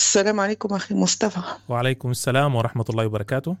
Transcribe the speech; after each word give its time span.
السلام 0.00 0.40
عليكم 0.40 0.74
أخي 0.74 0.94
مصطفى. 0.94 1.42
وعليكم 1.68 2.10
السلام 2.10 2.54
ورحمة 2.54 2.84
الله 2.90 3.06
وبركاته. 3.06 3.56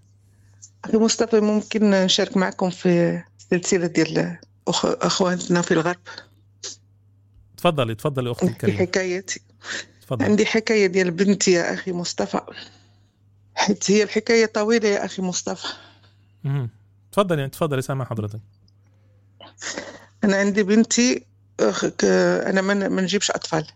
أخي 0.84 0.96
مصطفى 0.96 1.40
ممكن 1.40 1.90
نشارك 1.90 2.36
معكم 2.36 2.70
في 2.70 3.22
سلسلة 3.50 3.86
ديال 3.86 4.38
أخ... 4.68 4.86
أخواتنا 4.86 5.62
في 5.62 5.74
الغرب؟ 5.74 6.00
تفضلي 7.56 7.94
تفضلي 7.94 8.30
أختي 8.30 8.46
الكريمة. 8.46 8.78
حكايتي 8.78 9.40
تفضلي. 10.02 10.28
عندي 10.28 10.46
حكاية 10.46 10.86
ديال 10.86 11.10
بنتي 11.10 11.52
يا 11.52 11.74
أخي 11.74 11.92
مصطفى. 11.92 12.40
حيت 13.54 13.90
هي 13.90 14.02
الحكاية 14.02 14.46
طويلة 14.46 14.88
يا 14.88 15.04
أخي 15.04 15.22
مصطفى. 15.22 15.66
تفضلي 17.12 17.48
تفضلي 17.48 17.82
سامع 17.82 18.04
حضرتك. 18.04 18.40
أنا 20.24 20.36
عندي 20.36 20.62
بنتي. 20.62 21.26
أنا 22.00 22.60
ما 22.60 22.74
من... 22.74 23.02
نجيبش 23.02 23.30
أطفال. 23.30 23.66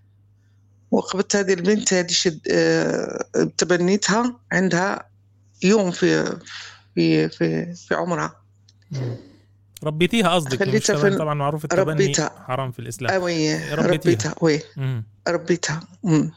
وقبت 0.94 1.36
هذه 1.36 1.52
البنت 1.52 1.94
هذه 1.94 2.10
شد... 2.10 2.40
آه، 2.50 3.24
تبنيتها 3.58 4.40
عندها 4.52 5.08
يوم 5.62 5.90
في 5.90 6.36
في 6.94 7.28
في, 7.28 7.74
في 7.74 7.94
عمرها. 7.94 8.36
ربيتيها 9.84 10.28
قصدك 10.34 10.62
مش 10.62 10.68
خليتها 10.68 10.96
في- 11.10 11.16
طبعا 11.16 11.34
معروف 11.34 11.64
التبني 11.64 11.82
ربيتها. 11.92 12.44
حرام 12.46 12.72
في 12.72 12.78
الإسلام 12.78 13.14
أوي 13.14 13.54
ربيتيها. 13.54 13.86
ربيتها 13.86 14.34
وي. 14.40 14.60
ربيتها 15.28 15.80
مم. 16.02 16.32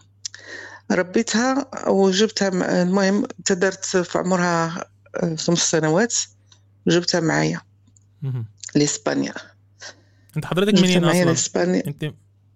ربيتها 0.91 1.67
وجبتها 1.87 2.81
المهم 2.83 3.25
تدرت 3.45 3.85
في 3.85 4.17
عمرها 4.17 4.85
آه، 5.15 5.35
خمس 5.35 5.59
سنوات 5.71 6.15
وجبتها 6.87 7.19
معايا 7.21 7.61
مهم. 8.21 8.45
لإسبانيا 8.75 9.33
أنت 10.37 10.45
حضرتك 10.45 10.73
منين 10.81 11.01
معايا 11.01 11.21
أصلا؟ 11.23 11.31
لإسبانيا 11.31 11.83
أنت 11.87 12.13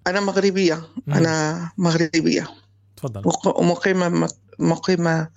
أنا 0.08 0.20
مغربية. 0.20 0.84
مم. 1.08 1.14
أنا 1.14 1.72
مغربية. 1.78 2.48
تفضل. 2.98 3.22
ومقيمة 3.46 4.30
مقيمة 4.60 5.30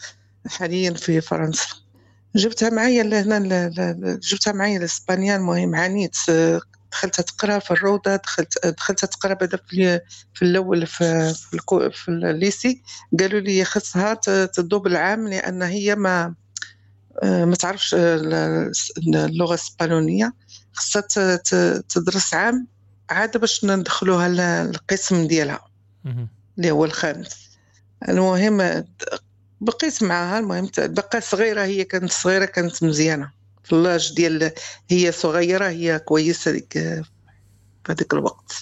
حاليا 0.47 0.91
في 0.95 1.21
فرنسا. 1.21 1.67
جبتها 2.37 2.71
معايا 2.71 3.03
لهنا 3.03 3.39
ل- 3.41 3.75
ل- 3.81 4.21
جبتها 4.21 4.53
معايا 4.53 4.79
لإسبانيا. 4.79 5.37
المهم 5.37 5.75
عانيت 5.75 6.17
دخلت 6.93 7.21
تقرأ 7.21 7.59
في 7.59 7.71
الروضة. 7.71 8.17
دخلت 8.17 8.67
دخلت 8.67 9.05
تقرأ 9.05 9.35
بعدا 9.35 9.59
في 9.69 10.01
في 10.35 10.43
الأول 10.45 10.87
في 10.87 11.35
في, 11.35 11.55
الكو 11.55 11.91
في 11.91 12.09
الليسي. 12.09 12.83
قالوا 13.21 13.41
لي 13.41 13.65
خصها 13.65 14.15
ت- 14.15 14.31
تذوب 14.31 14.87
العام 14.87 15.29
لأن 15.29 15.63
هي 15.63 15.95
ما 15.95 16.35
ما 17.23 17.55
تعرفش 17.55 17.95
ال- 17.95 18.73
اللغة 19.09 19.55
الإسبانية 19.55 20.33
خصها 20.73 21.01
تدرس 21.89 22.35
عام. 22.35 22.67
عاد 23.11 23.37
باش 23.37 23.65
ندخلوها 23.65 24.29
ل- 24.29 24.41
القسم 24.41 25.27
ديالها. 25.27 25.65
اللي 26.59 26.71
هو 26.71 26.85
الخامس. 26.85 27.51
المهم 28.09 28.85
بقيت 29.61 30.03
معاها 30.03 30.39
المهم 30.39 30.71
بقى 30.79 31.21
صغيرة 31.21 31.65
هي 31.65 31.85
كانت 31.85 32.13
صغيرة 32.13 32.45
كانت 32.45 32.83
مزيانة. 32.83 33.31
في 33.65 33.73
اللاج 33.73 34.15
ديال 34.15 34.51
هي 34.91 35.13
صغيرة 35.13 35.69
هي 35.69 35.99
كويسة 35.99 36.51
ديك 36.51 36.73
في 36.73 37.03
هذاك 37.89 38.13
الوقت. 38.15 38.53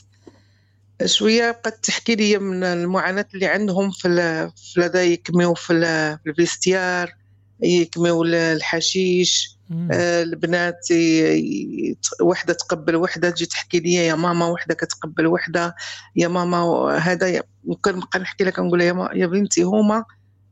شوية 1.05 1.51
بقت 1.51 1.85
تحكي 1.85 2.15
لي 2.15 2.39
من 2.39 2.65
المعاناة 2.65 3.27
اللي 3.35 3.47
عندهم 3.47 3.91
في 3.91 4.09
في 4.57 4.81
هذا 4.81 5.03
يكميو 5.05 5.55
في 5.55 5.73
ال- 5.73 6.19
في 6.25 6.31
الفيستيار 6.31 7.15
يكميو 7.61 8.23
ال- 8.23 8.35
الحشيش. 8.35 9.57
البنات 9.93 10.91
ي- 10.91 10.95
ي- 11.39 11.99
وحدة 12.21 12.53
تقبل 12.55 12.97
وحدة 12.97 13.31
تجي 13.31 13.47
تحكي 13.47 13.81
لي 13.81 13.95
يا 13.95 14.15
ماما 14.15 14.47
وحدة 14.47 14.75
كتقبل 14.75 15.27
وحدة 15.27 15.75
يا 16.17 16.29
ماما 16.29 16.91
هذا 16.99 17.43
وكنبقى 17.65 18.19
نحكي 18.21 18.45
لها 18.45 18.53
كنقول 18.53 18.79
لها 18.79 18.87
يا, 18.87 18.93
ما- 18.93 19.11
يا 19.15 19.27
بنتي 19.27 19.63
هما 19.63 20.05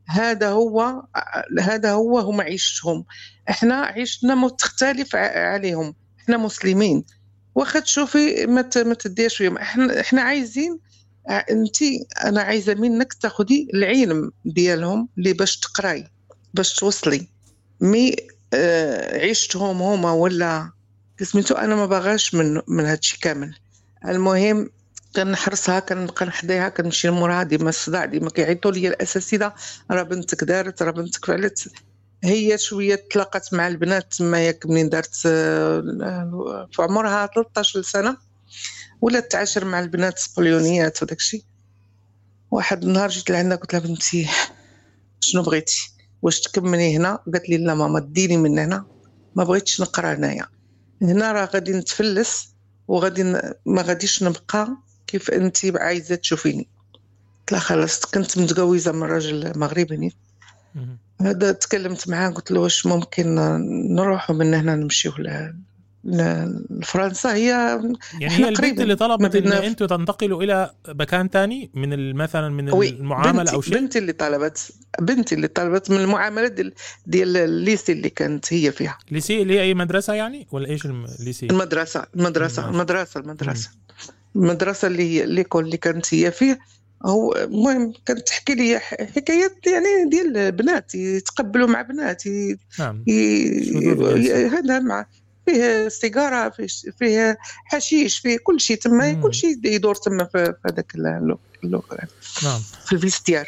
هذا 0.07 0.49
هو 0.49 1.03
هذا 1.61 1.91
هو 1.91 2.19
هما 2.19 2.43
عيشتهم. 2.43 3.05
إحنا 3.49 3.75
عيشتنا 3.75 4.35
مختلف 4.35 5.15
عليهم. 5.15 5.95
إحنا 6.19 6.37
مسلمين. 6.37 7.03
واخا 7.55 7.79
تشوفي 7.79 8.45
ما 8.45 8.93
تديش 8.93 9.37
فيهم 9.37 9.57
إحنا 9.57 9.99
إحنا 9.99 10.21
عايزين 10.21 10.79
انت 11.29 11.75
أنا 12.23 12.41
عايزة 12.41 12.73
منك 12.73 13.13
تاخدي 13.13 13.67
العلم 13.73 14.31
ديالهم 14.45 15.09
اللي 15.17 15.33
باش 15.33 15.59
تقراي 15.59 16.07
باش 16.53 16.73
توصلي. 16.73 17.27
مي 17.81 18.09
آه، 18.11 18.15
عيشتهم 18.53 19.81
هما 19.81 20.11
ولا؟ 20.11 20.71
سميتو 21.21 21.55
أنا 21.55 21.75
ما 21.75 21.85
باغاش 21.85 22.33
من 22.33 22.61
من 22.67 22.85
هادشي 22.85 23.19
كامل. 23.19 23.55
المهم 24.05 24.69
كنحرصها 25.15 25.79
كنبقى 25.79 26.25
نحديها 26.25 26.69
كنمشي 26.69 27.07
لمورها. 27.07 27.43
ديما 27.43 27.69
الصداع 27.69 28.05
ديما 28.05 28.29
كيعيطوا 28.29 28.71
لي 28.71 28.87
الاساتذه 28.87 29.53
راه 29.91 30.03
بنتك 30.03 30.43
دارت 30.43 30.81
راه 30.81 30.91
بنتك 30.91 31.25
فعلت. 31.25 31.71
هي 32.23 32.57
شوية 32.57 33.07
تلاقت 33.11 33.53
مع 33.53 33.67
البنات 33.67 34.13
تما 34.13 34.45
ياك 34.45 34.65
منين 34.65 34.89
دارت 34.89 35.21
آه، 35.25 36.69
في 36.71 36.81
عمرها 36.81 37.25
13 37.25 37.81
سنة 37.81 38.17
ولات 39.01 39.31
تعاشر 39.31 39.65
مع 39.65 39.79
البنات 39.79 40.19
سبوليونيات 40.19 41.03
وداك 41.03 41.17
الشيء. 41.17 41.43
واحد 42.51 42.83
النهار 42.83 43.09
جيت 43.09 43.29
لعندها 43.31 43.57
قلت 43.57 43.73
لها 43.73 43.81
بنتي 43.81 44.29
شنو 45.19 45.43
بغيتي؟ 45.43 45.91
واش 46.21 46.41
تكملي 46.41 46.97
هنا؟ 46.97 47.15
قالت 47.15 47.49
لي 47.49 47.57
لا 47.57 47.75
ماما 47.75 47.99
ديني 47.99 48.37
من 48.37 48.59
هنا 48.59 48.85
ما 49.35 49.43
بغيتش 49.43 49.81
نقرا 49.81 50.13
هنايا. 50.13 50.45
هنا 51.01 51.31
راه 51.31 51.45
غادي 51.45 51.73
نتفلس 51.73 52.55
وغادي 52.87 53.23
ما 53.65 53.81
غاديش 53.81 54.23
نبقى 54.23 54.77
كيف 55.07 55.31
انت 55.31 55.57
عايزة 55.75 56.15
تشوفيني. 56.15 56.67
قلت 57.39 57.51
لها 57.51 57.59
خلاص 57.59 58.05
كنت 58.05 58.37
متجوزة 58.37 58.91
من 58.91 59.03
راجل 59.03 59.59
مغربي. 59.59 60.15
هذا 61.21 61.51
تكلمت 61.51 62.09
معاه 62.09 62.29
قلت 62.29 62.51
له 62.51 62.59
واش 62.59 62.85
ممكن 62.85 63.35
نروحوا 63.95 64.35
من 64.35 64.53
هنا 64.53 64.75
نمشيو 64.75 65.11
لفرنسا 66.03 67.33
هي 67.33 67.49
يعني 68.19 68.33
هي 68.33 68.49
البنت. 68.49 68.81
اللي 68.81 68.95
طلبت 68.95 69.35
إن 69.35 69.51
أنتوا 69.51 69.87
تنتقلوا 69.87 70.43
إلى 70.43 70.71
مكان 70.87 71.29
تاني 71.29 71.71
من 71.73 72.15
مثلا 72.15 72.49
من 72.49 72.69
المعاملة 72.69 73.43
بنتي 73.43 73.55
أو 73.55 73.61
شيء؟ 73.61 73.73
بنتي 73.73 73.99
اللي 73.99 74.13
طلبت 74.13 74.71
بنتي 74.99 75.35
اللي 75.35 75.47
طلبت 75.47 75.91
من 75.91 75.97
المعاملة 75.97 76.47
ديال 76.47 76.73
ديال 77.05 77.37
ال 77.37 77.46
lycée 77.46 77.91
اللي 77.91 78.09
كانت 78.09 78.53
هي 78.53 78.71
فيها. 78.71 78.97
lycée 79.11 79.41
اللي 79.41 79.53
هي 79.53 79.61
أي 79.61 79.73
مدرسة 79.73 80.13
يعني؟ 80.13 80.47
ولا 80.51 80.69
إيش 80.69 80.85
ال 80.85 80.95
lycée 80.95 81.45
المدرسة 81.45 81.99
ماشي. 81.99 82.09
المدرسة. 82.15 83.19
المدرسة. 83.19 83.69
المدرسة 84.35 84.87
اللي 84.87 85.03
هي 85.03 85.25
l'école 85.25 85.65
اللي 85.65 85.77
كانت 85.77 86.13
هي 86.13 86.31
فيه 86.31 86.59
هو 87.05 87.33
المهم 87.33 87.93
كانت 88.05 88.27
تحكي 88.27 88.55
لي 88.55 88.79
حكايات 88.79 89.67
يعني 89.67 90.09
ديال 90.09 90.51
بنات 90.51 90.95
يتقبلوا 90.95 91.67
مع 91.67 91.81
بنات 91.81 92.25
ي... 92.25 92.57
نعم. 92.79 93.03
هذا 94.53 94.79
مع 94.79 95.05
فيه 95.45 95.87
سيجارة 95.87 96.49
فيه 96.49 96.67
فيه 96.99 97.37
حشيش 97.65 98.19
فيه 98.19 98.37
كل 98.43 98.61
شيء 98.61 98.77
تما. 98.77 99.13
كل 99.13 99.33
شيء 99.33 99.59
يدور 99.65 99.95
تما 99.95 100.23
في 100.23 100.53
هذاك 100.65 100.95
اللو... 100.95 101.39
اللو... 101.63 101.83
نعم. 102.43 102.59
في 102.85 102.93
ال 102.93 102.98
vestiaire 102.98 103.45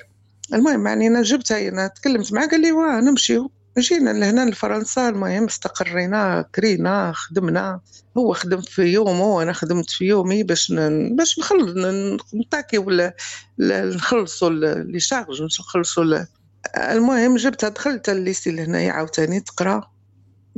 المهم 0.54 0.88
يعني 0.88 1.08
أنا 1.08 1.22
جبتها 1.22 1.70
أنا 1.70 1.88
تكلمت 1.88 2.34
معاه 2.34 2.48
قال 2.48 2.62
لي 2.62 2.72
واه 2.72 3.00
نمشيو 3.00 3.52
جينا 3.80 4.09
لهنا 4.09 4.50
لفرنسا 4.50 5.09
المهم 5.09 5.46
استقرينا 5.46 6.46
كرينا 6.56 7.12
خدمنا. 7.16 7.80
هو 8.18 8.34
خدم 8.34 8.62
في 8.62 8.81
يومه 8.81 9.25
وأنا 9.25 9.54
خدمت 9.54 9.90
في 9.90 10.06
يومي 10.06 10.44
باش 10.44 10.72
ن... 10.72 11.16
باش 11.16 11.40
نخلص 11.40 11.72
نطاكي 12.34 12.78
ولا 12.78 13.16
لا- 13.58 13.86
نخلصوا 13.86 14.50
les 14.84 15.00
charges 15.00 15.41
نخلصوا 15.42 16.04
ال- 16.04 16.28
المهم 16.78 17.36
جبتها 17.36 17.70
دخلت 17.70 18.10
الليسي 18.10 18.52
لهنايا 18.52 18.92
عاوتاني 18.92 19.40
تقرا. 19.40 19.92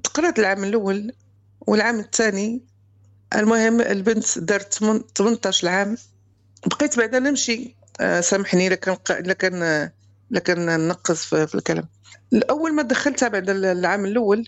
تقرات 0.04 0.40
العام 0.40 0.64
الأول. 0.64 1.12
والعام 1.68 2.00
الثاني 2.00 2.62
المهم 3.36 3.82
البنت 3.82 4.40
دارت 4.40 4.74
تمن- 4.74 5.04
18 5.18 5.68
عام 5.68 5.98
بقيت 6.66 6.98
بعدا 6.98 7.20
نمشي. 7.20 7.76
آه، 8.00 8.22
سامحني 8.22 8.70
لكن 8.70 8.98
لكن 9.10 9.90
لكن 10.32 10.88
نقص 10.88 11.26
في, 11.26 11.56
الكلام. 11.56 11.88
الأول 12.34 12.74
ما 12.74 12.82
دخلتها 12.84 13.28
بعد 13.28 13.50
العام 13.50 14.06
الأول 14.06 14.46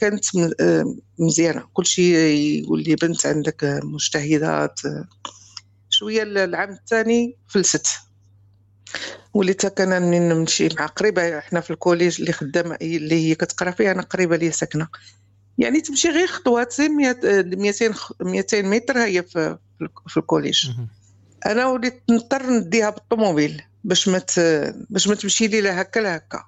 كانت 0.00 0.24
آه، 0.60 0.96
مزيانة. 1.18 1.64
كل 1.72 1.86
شيء 1.86 2.14
يقول 2.16 2.82
لي 2.82 2.94
بنت 2.94 3.26
عندك 3.26 3.80
مجتهدات. 3.84 4.80
شوية 5.90 6.22
العام 6.22 6.70
الثاني 6.70 7.36
فلست. 7.48 7.86
وليت 9.34 9.66
كان 9.66 10.10
نمشي 10.28 10.68
مع 10.78 10.86
قريبة. 10.86 11.38
إحنا 11.38 11.60
في 11.60 11.70
ال 11.70 11.76
collège 11.76 12.20
اللي 12.20 12.32
خدامه 12.32 12.78
اللي 12.82 13.14
هي 13.14 13.34
كتقرأ 13.34 13.70
فيها 13.70 13.92
أنا 13.92 14.02
قريبة 14.02 14.36
لي 14.36 14.50
ساكنة. 14.50 14.88
يعني 15.58 15.80
تمشي 15.80 16.08
غير 16.08 16.26
خطوات 16.26 16.72
زي 16.72 16.88
100 16.88 17.10
آه، 17.24 17.42
200 17.42 17.92
خ- 17.92 18.12
200 18.20 18.62
متر 18.62 18.98
هي 18.98 19.22
في 19.22 19.58
في 20.08 20.16
ال 20.16 20.22
collège. 20.22 20.70
أنا 21.46 21.66
وليت 21.66 22.02
نضطر 22.10 22.50
نديها 22.50 22.90
بالطوموبيل 22.90 23.62
باش 23.84 24.08
ما 24.08 24.22
باش 24.90 25.08
ما 25.08 25.14
تمشي 25.14 25.46
لي 25.46 25.60
لا 25.60 25.80
هكا 25.80 26.00
لا 26.00 26.16
هكا 26.16 26.44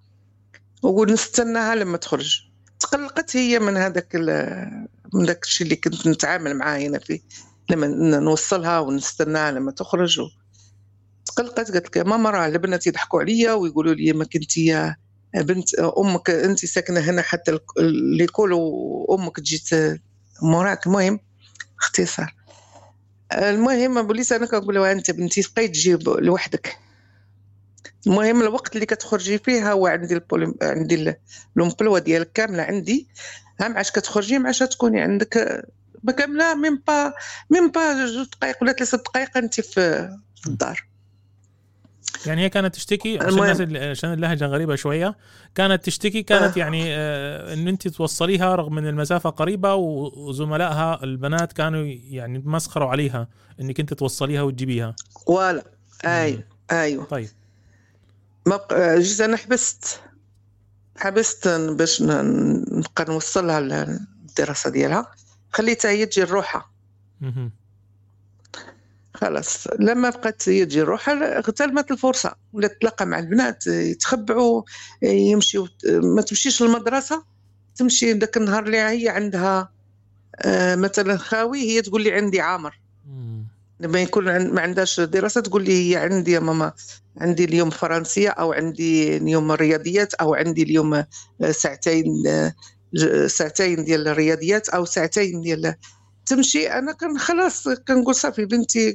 ونستناها 0.83 1.75
لما 1.75 1.97
تخرج. 1.97 2.41
تقلقت 2.81 3.37
هي 3.37 3.59
من 3.59 3.77
هذاك 3.77 4.09
ال- 4.15 4.87
من 5.15 5.25
داك 5.27 5.45
الشيء 5.45 5.65
اللي 5.65 5.77
كنت 5.77 6.06
نتعامل 6.09 6.56
معاه 6.56 6.79
هنا 6.79 6.99
فيه. 6.99 7.21
لما 7.71 7.87
نوصلها 8.21 8.79
ونستناها 8.79 9.51
لما 9.53 9.71
تخرج. 9.71 10.21
و... 10.21 10.29
تقلقت 11.27 11.71
قالت 11.71 11.87
لك 11.97 12.06
ماما 12.06 12.31
راه 12.31 12.47
البنات 12.47 12.87
يضحكوا 12.87 13.21
عليا 13.21 13.53
ويقولوا 13.53 13.95
لي 13.95 14.12
ما 14.12 14.25
كنتي 14.25 14.95
بنت 15.34 15.75
أمك 15.75 16.31
أنت 16.31 16.64
ساكنة 16.66 17.00
هنا 17.00 17.22
حتى 17.22 17.50
ال- 17.78 18.16
ليكول 18.16 18.52
وأمك 18.52 19.36
تجي 19.36 19.58
ت- 19.58 20.00
موراك. 20.42 20.86
المهم 20.86 21.20
اختصار. 21.81 22.34
المهم 23.32 24.06
بوليس 24.06 24.32
أنا 24.32 24.46
كنقول 24.46 24.75
لها 24.75 24.92
أنت 24.92 25.10
بنتي 25.10 25.42
بقاي 25.52 25.69
تجي 25.69 25.98
لوحدك. 26.06 26.76
المهم 28.06 28.42
الوقت 28.42 28.75
اللي 28.75 28.86
كتخرجي 28.86 29.38
فيه 29.38 29.72
هو 29.72 29.86
عندي 29.86 30.14
البوليم 30.14 30.54
عندي 30.62 31.16
الامبلوا 31.56 31.98
ديالك 31.98 32.32
كاملة 32.32 32.62
عندي. 32.62 33.08
ها 33.60 33.69
معاش 33.69 33.90
كتخرجي 33.90 34.38
معاش 34.38 34.58
تكوني 34.58 35.00
عندك 35.00 35.64
كامله 36.19 36.54
même 36.55 36.82
pas 36.87 37.12
même 37.50 37.70
pas 37.70 38.06
جوج 38.06 38.28
دقائق 38.28 38.56
ولا 38.62 38.72
ثلاثة 38.72 38.98
دقائق 38.98 39.36
أنت 39.36 39.60
في 39.60 40.10
الدار. 40.46 40.86
يعني 42.26 42.43
هي 42.43 42.49
كانت 42.49 42.75
تشتكي 42.75 43.19
عشان. 43.19 43.38
الناس 43.38 43.82
عشان 43.99 44.12
اللهجة 44.12 44.47
غريبة 44.47 44.75
شوية. 44.75 45.17
كانت 45.55 45.85
تشتكي 45.85 46.23
كانت 46.23 46.56
آه. 46.56 46.61
يعني 46.61 46.85
آه 46.88 47.55
إن 47.55 47.69
أنت 47.69 47.88
توصليها 47.88 48.55
رغم 48.55 48.79
إن 48.79 48.87
المسافة 48.87 49.31
قريبة 49.31 49.75
وزملائها 49.75 51.05
البنات 51.05 51.53
كانوا 51.53 51.85
يعني 51.87 52.38
مسخروا 52.38 52.88
عليها 52.88 53.29
إنك 53.61 53.81
أنت 53.81 53.94
توصليها 53.94 54.43
وتجيبيها. 54.43 54.97
ولا 55.26 55.65
أيوه 56.05 56.44
أيوه. 56.73 57.05
طيب. 57.05 57.29
ما 58.47 58.56
بق... 58.56 58.97
جيت 58.99 59.20
أنا 59.20 59.37
حبست. 59.37 60.00
حبست 60.97 61.49
باش 61.49 62.03
نبقى 62.03 63.05
نوصلها 63.09 63.61
للدراسة 63.61 64.70
ديالها. 64.70 65.11
خليتها 65.53 65.91
هي 65.91 66.06
تجي 66.06 66.20
لروحها. 66.25 66.70
خلاص. 69.25 69.69
لما 69.81 70.11
بقات 70.11 70.49
هي 70.49 70.65
تجي 70.65 70.81
لروحها 70.81 71.38
اغتنمت 71.38 71.91
الفرصة. 71.91 72.35
ولا 72.53 72.69
تلاقى 72.69 73.06
مع 73.06 73.19
البنات 73.19 73.67
يتخبعوا 73.67 74.62
يمشيوا 75.03 75.67
ما 75.87 76.23
تمشيش 76.23 76.62
للمدرسة 76.62 77.25
تمشي 77.76 78.12
ذاك 78.12 78.37
النهار 78.37 78.67
اللي 78.67 78.76
هي 78.76 79.09
عندها 79.09 79.73
آه، 80.37 80.76
مثلا 80.76 81.17
خاوي 81.17 81.59
هي 81.59 81.82
تقول 81.82 82.03
لي 82.03 82.12
عندي 82.12 82.41
عامر. 82.41 82.81
لما 83.81 84.03
يكون 84.03 84.25
ما 84.55 84.61
عندهاش 84.61 85.00
دراسة 85.00 85.41
تقول 85.41 85.65
لي 85.65 85.91
هي 85.91 85.97
عندي 85.97 86.32
يا 86.32 86.41
ماما 86.41 86.73
عندي 87.19 87.44
اليوم 87.44 87.70
فرنسية 87.70 88.29
أو 88.29 88.53
عندي 88.53 89.17
اليوم 89.17 89.53
رياضيات 89.53 90.15
أو 90.15 90.35
عندي 90.35 90.62
اليوم 90.62 90.94
آه، 90.94 91.06
ساعتين 91.50 92.27
آه، 92.27 92.55
ساعتين 93.27 93.85
ديال 93.85 94.09
الرياضيات 94.09 94.69
أو 94.69 94.85
ساعتين 94.85 95.41
ديال 95.41 95.75
تمشي. 96.26 96.69
أنا 96.69 96.93
كان 96.93 97.19
خلاص 97.19 97.69
كنقول 97.69 98.15
صافي 98.15 98.44
بنتي 98.44 98.93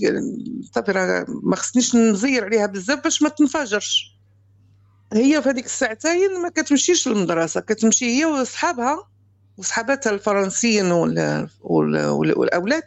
صافي 0.76 0.92
راه 0.92 1.26
ما 1.44 1.56
خصنيش 1.56 1.96
نزير 1.96 2.46
عليها 2.46 2.66
بزاف 2.66 3.04
باش 3.04 3.22
ما 3.22 3.30
تنفجرش. 3.30 4.16
هي 5.14 5.42
في 5.42 5.50
هذيك 5.50 5.66
الساعتين 5.66 6.42
ما 6.42 6.50
كتمشيش 6.50 7.08
للمدرسة 7.08 7.62
كتمشي 7.62 8.06
هي 8.20 8.26
وصحابها 8.26 9.08
وصحاباتها 9.58 10.10
الفرنسيين 10.12 10.92
وال- 10.92 11.50
وال- 11.62 12.06
وال- 12.06 12.38
والأولاد 12.40 12.84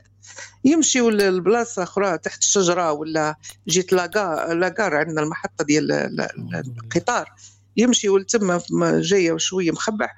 يمشيوا 0.64 1.10
لبلاصه 1.10 1.82
أخرى 1.82 2.18
تحت 2.18 2.42
الشجرة 2.42 2.92
ولا 2.92 3.36
جيت 3.68 3.92
لاكار 3.92 4.52
لاكار 4.54 4.96
عندنا 4.96 5.20
المحطة 5.22 5.64
ديال 5.64 5.92
ال- 5.92 6.20
ال- 6.20 6.72
القطار. 6.84 7.30
يمشيوا 7.76 8.18
لتما 8.18 8.60
ما 8.70 9.00
جاية 9.00 9.32
وشويه 9.32 9.70
مخبع. 9.70 10.10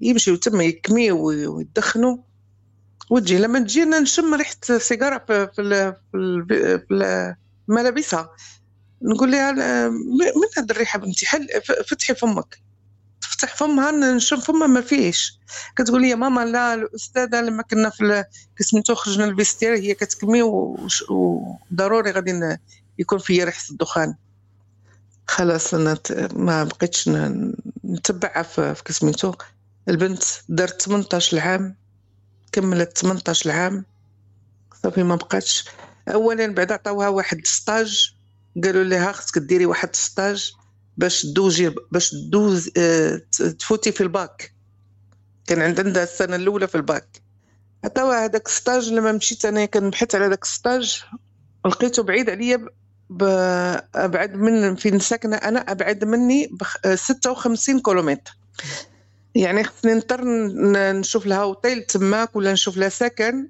يمشيوا 0.00 0.36
تما 0.36 0.64
يكميوا 0.64 1.26
وي- 1.26 1.46
ويدخنوا. 1.46 2.16
وتجي 3.10 3.38
لما 3.38 3.58
تجي 3.58 3.84
نشم 3.84 4.34
ريحة 4.34 4.56
سيجاره 4.78 5.18
في 5.26 5.58
ال- 5.58 5.94
في 6.48 6.78
في 6.88 7.34
ملابسها 7.68 8.30
نقول 9.02 9.30
لها 9.30 9.52
من 9.88 10.48
هاد 10.56 10.70
الريحة 10.70 10.98
بنتي؟ 10.98 11.26
حل 11.26 11.48
فتحي 11.88 12.14
فمك. 12.14 12.58
تفتح 13.20 13.56
فمها 13.56 13.90
نشم 13.90 14.40
فمها 14.40 14.66
ما 14.66 14.80
فيش 14.80 15.38
كتقول 15.76 16.02
لي 16.02 16.14
ماما 16.14 16.44
لا 16.44 16.74
الأستاذة 16.74 17.40
لما 17.40 17.62
كنا 17.62 17.90
في 17.90 18.24
كسميتو 18.56 18.94
خرجنا 18.94 19.24
ال 19.24 19.29
vestiaire 19.29 19.74
هي 19.76 19.94
كتكمي 19.94 20.42
وضروري 21.10 22.10
غادي 22.10 22.58
يكون 22.98 23.18
فيا 23.18 23.44
ريحة 23.44 23.62
الدخان. 23.70 24.14
خلاص 25.28 25.74
أنا 25.74 25.98
ما 26.34 26.64
بقيتش 26.64 27.10
نتبعها 27.84 28.42
في 28.42 28.82
كسميتو. 28.84 29.32
البنت 29.88 30.22
دارت 30.48 30.82
18 30.82 31.38
عام 31.40 31.76
كملت 32.52 32.98
18 32.98 33.50
عام 33.50 33.84
صافي 34.82 35.02
ما 35.02 35.14
بقاتش. 35.16 35.64
اولا 36.08 36.46
بعد 36.46 36.72
عطاوها 36.72 37.08
واحد 37.08 37.46
stage. 37.46 38.14
قالوا 38.64 38.84
لها 38.84 39.12
خصك 39.12 39.38
ديري 39.38 39.66
واحد 39.66 39.96
stage 39.96 40.52
باش 40.96 41.26
دوجي 41.26 41.74
باش 41.92 42.14
دوز 42.14 42.70
آه، 42.76 43.16
ت- 43.32 43.42
تفوتي 43.42 43.92
في 43.92 44.00
الباك. 44.02 44.52
كان 45.46 45.62
عند- 45.62 45.80
عندها 45.80 46.02
السنة 46.02 46.36
الأولى 46.36 46.66
في 46.68 46.74
الباك. 46.74 47.08
عطاوها 47.84 48.24
هذاك 48.24 48.48
stage. 48.48 48.88
لما 48.92 49.12
مشيت 49.12 49.44
أنا 49.44 49.64
كنبحث 49.64 50.14
على 50.14 50.24
هذاك 50.24 50.44
stage 50.44 51.02
لقيته 51.66 52.02
بعيد 52.02 52.30
عليا 52.30 52.56
ب- 52.56 52.68
ب- 53.10 53.80
أبعد 53.94 54.34
من 54.34 54.76
فين 54.76 54.98
ساكنة 54.98 55.36
أنا 55.36 55.60
أبعد 55.60 56.04
مني. 56.04 56.50
آه، 56.84 56.94
56 56.94 57.80
كيلومتر. 57.80 58.36
يعني 59.36 59.64
خصني 59.64 59.94
نضطر 59.94 60.20
نشوف 60.92 61.26
لها 61.26 61.42
اوتيل 61.42 61.82
تماك 61.82 62.36
ولا 62.36 62.52
نشوف 62.52 62.76
لها 62.76 62.88
سكن. 62.88 63.48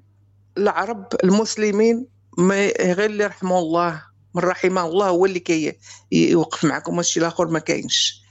العرب 0.57 1.07
المسلمين 1.23 2.07
ما 2.37 2.67
غير 2.67 3.05
اللي 3.05 3.25
رحمه 3.25 3.59
الله 3.59 4.03
من 4.35 4.41
رحمه 4.41 4.85
الله 4.85 5.07
هو 5.07 5.25
اللي 5.25 5.39
كي 5.39 5.77
يوقف 6.11 6.65
معكم 6.65 6.97
والشيء 6.97 7.23
الآخر 7.23 7.47
ما 7.47 7.59
كاينش. 7.59 8.23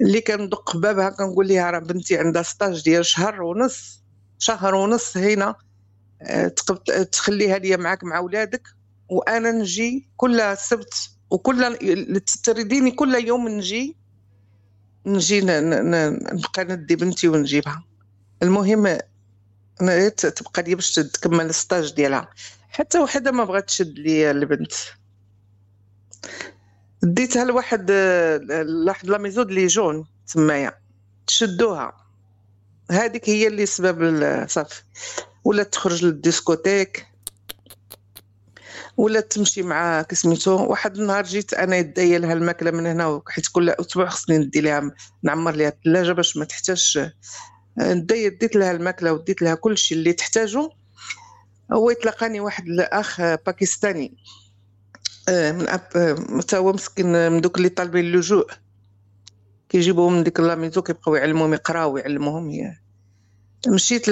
اللي 0.00 0.20
كندق 0.20 0.76
بابها 0.76 1.10
كنقول 1.10 1.48
لها 1.48 1.70
راه 1.70 1.78
بنتي 1.78 2.18
عندها 2.18 2.42
stage 2.42 2.84
ديال 2.84 3.06
شهر 3.06 3.42
ونص 3.42 4.02
شهر 4.38 4.74
ونص 4.74 5.16
هنا 5.16 5.54
آه، 6.22 6.48
تخليها 7.12 7.58
ليا 7.58 7.76
معاك 7.76 8.04
مع 8.04 8.18
ولادك. 8.20 8.68
وأنا 9.08 9.50
نجي 9.50 10.08
كل 10.16 10.56
سبت 10.56 11.10
وكل 11.30 11.78
تريديني 12.44 12.90
كل 12.90 13.14
يوم 13.14 13.48
نجي 13.48 13.96
نجي 15.06 15.40
نبقى 15.40 16.64
ندي 16.64 16.96
بنتي 16.96 17.28
ونجيبها. 17.28 17.84
المهم 18.42 18.98
أنا 19.80 20.08
تبقى 20.08 20.62
لي 20.62 20.74
باش 20.74 20.94
تكمل 20.94 21.46
ال 21.46 21.54
stage 21.54 21.94
ديالها. 21.94 22.28
حتى 22.70 22.98
وحدة 22.98 23.32
ما 23.32 23.44
بغات 23.44 23.66
تشد 23.66 23.98
لي 23.98 24.30
البنت. 24.30 24.72
ديتها 27.02 27.44
لواحد 27.44 27.90
لواحد 28.50 29.06
la 29.08 29.18
maison 29.18 29.42
de 29.42 29.50
les 29.50 29.66
jeunes 29.66 30.06
تمايا. 30.26 30.78
تشدوها. 31.26 32.06
هذيك 32.90 33.28
هي 33.28 33.46
اللي 33.46 33.66
سبب 33.66 34.46
صافي. 34.48 34.82
ولا 35.44 35.62
تخرج 35.62 36.04
لل 36.04 36.19
discothèque. 36.19 37.07
ولا 38.98 39.20
تمشي 39.20 39.62
مع 39.62 40.02
كسميتو 40.02 40.66
واحد 40.66 40.96
النهار 40.98 41.24
جيت 41.24 41.54
أنا 41.54 41.76
يدي 41.76 42.18
لها 42.18 42.32
الماكلة 42.32 42.70
من 42.70 42.86
هنا 42.86 43.22
حيت 43.28 43.44
كل 43.52 43.70
أسبوع 43.70 44.08
خصني 44.08 44.38
ندي 44.38 44.60
لها 44.60 44.90
نعمر 45.22 45.54
لها 45.54 45.68
الثلاجه 45.68 46.12
باش 46.12 46.36
ما 46.36 46.44
تحتاجش. 46.44 46.98
ندي 47.78 48.28
ديت 48.28 48.56
لها 48.56 48.70
الماكلة 48.70 49.12
وديت 49.12 49.42
لها 49.42 49.54
كل 49.54 49.78
شيء 49.78 49.98
اللي 49.98 50.12
تحتاجه 50.12 50.68
هو 51.72 51.90
يتلقاني 51.90 52.40
واحد 52.40 52.66
الأخ 52.66 53.20
باكستاني. 53.20 54.16
آه، 55.28 55.52
من 55.52 55.68
أب 55.68 55.80
آه، 55.96 56.40
تا 56.48 56.58
هو 56.58 56.72
مسكين 56.72 57.30
من 57.32 57.40
دوك 57.40 57.56
اللي 57.58 57.68
طالبين 57.68 58.04
اللجوء. 58.04 58.50
كيجيبوهم 59.68 60.12
من 60.12 60.22
ديك 60.24 60.40
la 60.40 60.50
maison 60.50 60.82
كيبقاو 60.82 61.14
يعلموهم 61.14 61.54
يقراو 61.54 61.92
ويعلموهم 61.92 62.50
ي- 62.50 62.78
مشيت 63.66 64.04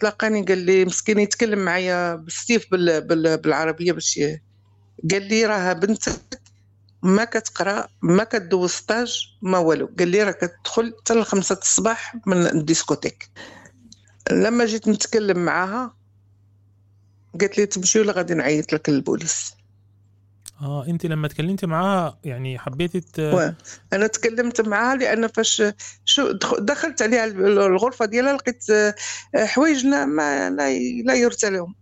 تلاقاني 0.00 0.42
قال 0.42 0.58
لي 0.58 0.84
مسكين 0.84 1.18
يتكلم 1.18 1.58
معايا 1.58 2.14
بالسيف 2.14 2.70
بال... 2.70 3.00
بال... 3.00 3.38
بالعربية 3.38 3.92
باش. 3.92 4.20
قال 5.10 5.22
لي 5.22 5.46
راه 5.46 5.72
بنتك 5.72 6.40
ما 7.02 7.24
كتقرأ 7.24 7.86
ما 8.02 8.24
كدوز 8.24 8.70
stage 8.70 9.36
ما 9.42 9.58
والو 9.58 9.90
قال 9.98 10.08
لي 10.08 10.22
راه 10.22 10.32
كتدخل 10.32 10.94
حتى 11.00 11.14
لخمسة 11.14 11.58
الصباح 11.62 12.16
من 12.26 12.46
ال 12.46 12.53
discothèque 12.53 13.30
لما 14.30 14.64
جيت 14.64 14.88
نتكلم 14.88 15.38
معاها 15.38 15.96
قالت 17.40 17.58
لي 17.58 17.66
تمشي 17.66 18.00
ولا 18.00 18.12
غادي 18.12 18.34
نعيط 18.34 18.72
لك 18.72 18.88
للبوليس 18.88 19.54
آه 20.62 20.86
أنت 20.86 21.06
لما 21.06 21.28
تكلمتي 21.28 21.66
معاها 21.66 22.18
يعني 22.24 22.58
حبيتي 22.58 23.00
ت... 23.00 23.18
و- 23.18 23.50
أنا 23.92 24.06
تكلمت 24.06 24.60
معاها 24.60 24.96
لأن 24.96 25.26
فاش 25.26 25.62
شو 26.04 26.32
دخ- 26.32 26.60
دخلت 26.60 27.02
عليها 27.02 27.24
الغرفة 27.24 28.04
ديالها 28.04 28.32
لقيت 28.32 28.70
آه، 28.70 28.94
حوايج 29.36 29.86
لا 29.86 30.04
ما 30.04 30.50
لا, 30.50 31.14
يرثى 31.14 31.50
لهم 31.50 31.74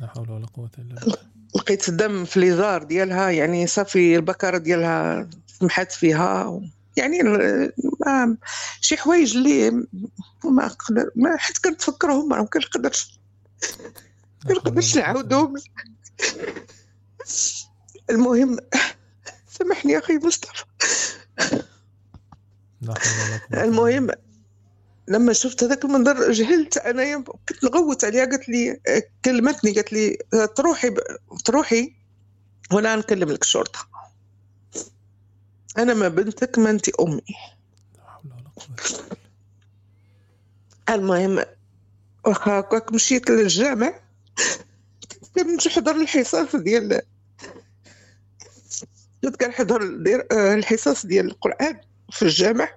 لا 0.00 0.06
حول 0.06 0.30
ولا 0.30 0.46
قوة 0.46 0.70
إلا 0.78 0.94
بالله. 1.00 1.16
لقيت 1.56 1.90
دم 1.90 2.24
في 2.24 2.40
ليزار 2.40 2.82
ديالها 2.82 3.30
يعني 3.30 3.66
صافي 3.66 4.16
البكرة 4.16 4.58
ديالها 4.58 5.28
سمحت 5.46 5.92
فيها 5.92 6.60
يعني 6.96 7.22
ما 8.06 8.36
شي 8.80 8.96
حوايج 8.96 9.36
اللي 9.36 9.70
ما 10.44 10.68
قدر 10.68 11.10
ما 11.16 11.36
حيت 11.36 11.58
كنتفكرهم 11.58 12.28
ما 12.28 12.44
كنقدرش 12.44 13.18
حول 14.44 14.54
كنقدرش 14.58 14.96
نعاودهم. 14.96 15.54
المهم 18.10 18.58
سامحني 19.48 19.92
يا 19.92 19.98
أخي 19.98 20.18
مصطفى. 20.18 20.64
المهم 23.54 24.10
لما 25.08 25.32
شفت 25.32 25.64
هذاك 25.64 25.84
المنظر 25.84 26.32
جهلت 26.32 26.76
انايا 26.76 27.24
كنت 27.48 27.64
نغوت 27.64 28.04
عليها 28.04 28.24
قالت 28.24 28.48
لي 28.48 28.80
كلمتني 29.24 29.72
قالت 29.72 29.92
لي 29.92 30.18
تروحي 30.56 30.90
ب... 30.90 30.98
تروحي 31.44 31.94
وأنا 32.72 32.96
نكلم 32.96 33.30
لك 33.30 33.42
الشرطه 33.42 33.88
أنا 35.78 35.94
ما 35.94 36.08
بنتك 36.08 36.58
ما 36.58 36.70
انت 36.70 36.88
أمي. 36.88 37.22
المهم 40.90 41.44
واخا 42.26 42.86
مشيت 42.92 43.30
للجامع 43.30 44.00
كنت 45.34 45.66
نحضر 45.66 45.96
الحصص 45.96 46.56
ديال 46.56 47.02
كنت 49.24 49.36
كنحضر 49.36 49.82
آه، 50.32 50.54
الحصص 50.54 51.06
ديال 51.06 51.26
القرآن 51.26 51.80
في 52.12 52.22
الجامع 52.22 52.68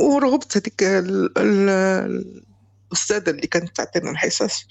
ورغبت 0.00 0.56
هذيك 0.56 0.82
ال- 0.82 1.38
ال- 1.38 2.44
الأستاذة 2.92 3.30
اللي 3.30 3.46
كانت 3.46 3.76
تعطينا 3.76 4.10
الحصص. 4.10 4.64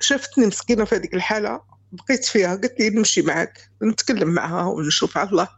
شافتني 0.00 0.46
مسكينة 0.46 0.84
في 0.84 0.94
هذيك 0.96 1.14
الحالة 1.14 1.60
بقيت 1.92 2.24
فيها 2.24 2.48
قالت 2.48 2.80
لي 2.80 2.90
نمشي 2.90 3.22
معاك 3.22 3.70
نتكلم 3.82 4.28
معها 4.28 4.64
ونشوف 4.64 5.18
على 5.18 5.28
الله. 5.30 5.48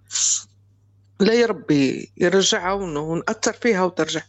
لا 1.21 1.32
يا 1.32 1.47
ربي 1.47 2.12
يرجعها 2.16 2.73
ون- 2.73 2.97
ونأثر 2.97 3.52
فيها 3.52 3.85
وترجع. 3.85 4.23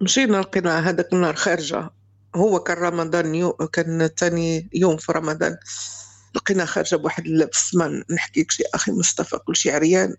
مشينا 0.00 0.36
لقينا 0.36 0.88
هذاك 0.90 1.12
النهار 1.12 1.34
خارجة. 1.36 1.90
هو 2.34 2.60
كان 2.60 2.76
رمضان 2.76 3.34
يو 3.34 3.52
كان 3.52 4.10
ثاني 4.18 4.68
يوم 4.74 4.96
في 4.96 5.12
رمضان. 5.12 5.56
لقينا 6.34 6.64
خارجة 6.64 6.96
بواحد 6.96 7.26
اللبس 7.26 7.74
ما 7.74 8.04
نحكيكش 8.10 8.60
يا 8.60 8.66
أخي 8.74 8.92
مصطفى 8.92 9.38
كل 9.38 9.56
شيء 9.56 9.72
عريان 9.74 10.14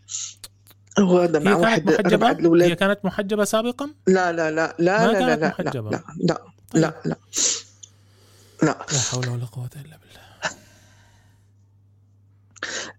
هو 0.99 1.19
هذا 1.19 1.39
مع 1.39 1.55
واحد 1.55 1.91
محجبة؟ 1.91 2.31
الأولاد 2.31 2.69
هي 2.69 2.75
كانت 2.75 2.99
محجبة 3.03 3.43
سابقا؟ 3.43 3.89
لا 4.07 4.31
لا 4.31 4.51
لا 4.51 4.75
لا 4.79 5.11
لا 5.11 5.19
لا 5.19 5.35
لا 5.35 5.47
محجبة. 5.47 5.89
لا 5.89 6.03
لا 6.19 6.33
طيب. 6.71 6.81
لا 6.81 6.93
لا 7.05 7.17
لا 8.63 8.85
لا 8.91 8.99
حول 9.11 9.29
ولا 9.29 9.45
قوة 9.45 9.69
إلا 9.75 9.97
بالله 9.97 10.15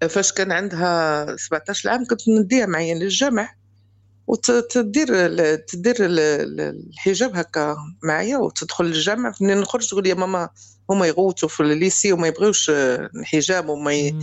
فاش 0.08 0.32
كان 0.32 0.52
عندها 0.52 1.36
17 1.36 1.90
عام 1.90 2.04
كنت 2.06 2.28
نديها 2.28 2.66
معايا 2.66 2.94
للجامع 2.94 3.54
وتدير 4.26 5.54
تدير 5.56 5.96
ال- 6.04 6.20
ال- 6.20 6.60
الحجاب 6.90 7.36
هكا 7.36 7.76
معايا 8.02 8.36
وتدخل 8.36 8.84
للجامع 8.84 9.32
منين 9.40 9.58
نخرج 9.60 9.88
تقول 9.88 10.06
يا 10.06 10.14
ماما 10.14 10.48
هما 10.90 11.06
يغوتوا 11.06 11.48
في 11.48 11.60
الليسي 11.60 12.12
وما 12.12 12.26
يبغيوش 12.28 12.70
آه، 12.70 13.10
الحجاب 13.14 13.68
وما 13.68 13.92
ي... 13.94 14.14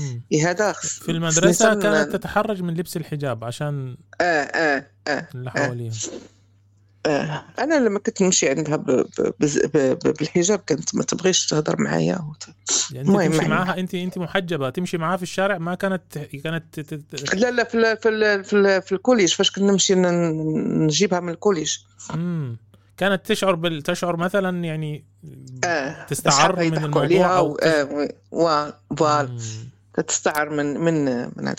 هذا 0.44 0.72
في 0.72 1.12
المدرسة 1.12 1.50
نسان- 1.50 1.82
كانت 1.82 2.12
تتحرج 2.16 2.62
من 2.62 2.74
لبس 2.74 2.98
الحجاب 2.98 3.44
عشان 3.44 3.98
آه 4.22 4.24
آه 4.24 4.88
آه 5.08 5.28
اللي 5.36 5.52
حواليها 5.52 5.94
آه. 7.06 7.44
أنا 7.60 7.76
لما 7.76 8.00
كنت 8.00 8.22
نمشي 8.22 8.50
عندها 8.50 8.76
ب... 8.76 8.86
ب... 8.86 9.06
ب... 9.40 9.46
ب... 9.78 10.14
بالحجاب 10.20 10.60
كانت 10.60 10.96
ما 10.96 11.04
تبغيش 11.04 11.46
تهضر 11.46 11.82
معايا 11.82 12.20
وت... 12.30 12.44
يعني 12.92 13.10
أنت 13.10 13.22
تمشي 13.26 13.38
يعني. 13.38 13.50
معاها 13.50 13.78
انت 13.80 13.96
أنت 13.96 14.18
محجبة 14.18 14.70
تمشي 14.70 14.98
معاها 14.98 15.18
في 15.18 15.24
الشارع 15.24 15.58
ما 15.58 15.76
كانت 15.76 16.18
كانت 16.18 16.64
ت- 16.72 16.80
ت- 16.80 17.16
ت- 17.16 17.36
لا 17.36 17.52
لا 17.52 17.64
في 17.64 17.76
ال... 17.78 17.98
في 17.98 18.10
ال... 18.10 18.44
في, 18.44 18.54
ال... 18.56 18.82
في 18.82 18.92
ال 18.92 18.97
collège 18.97 19.34
فاش 19.34 19.52
كنا 19.52 19.72
نمشي 19.72 19.96
ن- 19.96 20.84
نجيبها 20.86 21.20
من 21.20 21.30
ال 21.30 21.36
collège 21.36 21.78
مم. 22.16 22.58
كانت 22.98 23.26
تشعر 23.26 23.56
بال... 23.56 23.82
تشعر 23.82 24.18
مثلا 24.18 24.64
يعني 24.64 25.06
آه 25.64 26.06
تستعر 26.06 26.60
من 26.60 26.78
الموضوع 26.78 27.02
عليها 27.02 27.38
أو 27.38 27.52
و... 28.32 28.48
آه 28.48 28.74
و... 29.02 29.28
تستعر 30.08 30.50
من 30.50 30.80
من 30.80 31.06
من 31.38 31.48
هذا. 31.48 31.56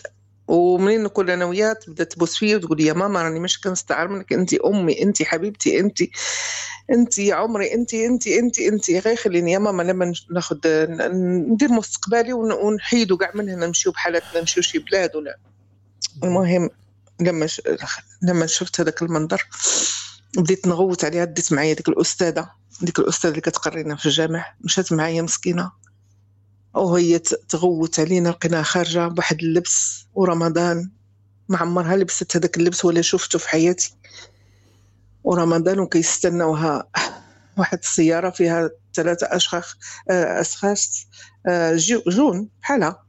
ومنين 0.49 1.03
نكون 1.03 1.31
أنا 1.31 1.45
وياها 1.45 1.73
تبدا 1.73 2.05
تبوس 2.05 2.37
فيا 2.37 2.57
وتقول 2.57 2.81
يا 2.81 2.93
ماما 2.93 3.23
راني 3.23 3.41
مش 3.41 3.61
كنستعر 3.61 4.09
منك. 4.09 4.33
أنت 4.33 4.55
أمي 4.55 5.03
أنت 5.03 5.23
حبيبتي 5.23 5.81
انت 5.81 5.99
أنت 6.91 7.21
عمري 7.21 7.75
أنت 7.75 7.95
أنت 7.95 8.27
أنت 8.27 8.59
أنت. 8.59 8.91
غير 8.91 9.17
خليني 9.17 9.53
يا 9.53 9.59
ماما 9.59 9.83
لما 9.83 10.13
ناخذ 10.31 10.59
ندير 11.53 11.69
مستقبلي 11.69 12.33
ون- 12.33 12.53
ونحيدوا 12.53 13.17
كاع 13.17 13.31
من 13.35 13.49
هنا 13.49 13.67
نمشيو 13.67 13.93
بحالاتنا 13.93 14.41
نمشيو 14.41 14.63
شي 14.63 14.79
بلاد 14.79 15.17
ولا. 15.17 15.39
المهم 16.25 16.71
لما 17.21 17.47
ش... 17.47 17.61
لما 18.23 18.47
شفت 18.47 18.81
هذاك 18.81 19.03
المنظر 19.03 19.47
بديت 20.37 20.67
نغوت 20.67 21.05
عليها 21.05 21.25
ديت 21.25 21.53
معايا 21.53 21.75
ديك 21.75 21.89
الأستاذة 21.89 22.51
ديك 22.83 22.99
الأستاذة 22.99 23.31
اللي 23.31 23.41
كتقرينا 23.41 23.97
في 23.97 24.07
الجامع 24.07 24.55
مشات 24.61 24.93
معايا 24.93 25.23
مسكينة. 25.23 25.73
وهي 26.75 27.19
تغوت 27.19 28.01
علينا 28.01 28.29
لقيناها 28.29 28.63
خارجة 28.63 29.09
بواحد 29.09 29.39
اللبس 29.43 30.07
ورمضان. 30.15 30.91
ما 31.49 31.59
عمرها 31.59 31.97
لبست 31.97 32.37
هذاك 32.37 32.57
اللبس 32.57 32.85
ولا 32.85 33.03
شفته 33.03 33.39
في 33.39 33.49
حياتي. 33.49 33.95
ورمضان 35.25 35.79
وكيستناوها 35.79 36.89
واحد 37.59 37.79
السيارة 37.79 38.31
فيها 38.31 38.71
ثلاثة 38.95 39.27
اشخاص 39.31 39.65
آه، 40.11 40.41
أشخاص 40.41 41.07
آه، 41.47 41.77
جو- 41.77 42.03
جون 42.09 42.49
بحالها. 42.63 43.03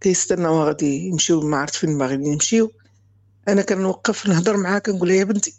كيستناو 0.00 0.62
غادي 0.62 1.06
يمشيو 1.06 1.40
ما 1.40 1.56
عرفت 1.56 1.74
فين 1.74 1.98
باغيين 1.98 2.26
يمشيو. 2.26 2.72
أنا 3.48 3.62
كنوقف 3.62 4.26
نهضر 4.26 4.56
معاها 4.56 4.78
كنقول 4.78 5.08
لها 5.08 5.16
يا 5.16 5.24
بنتي 5.24 5.54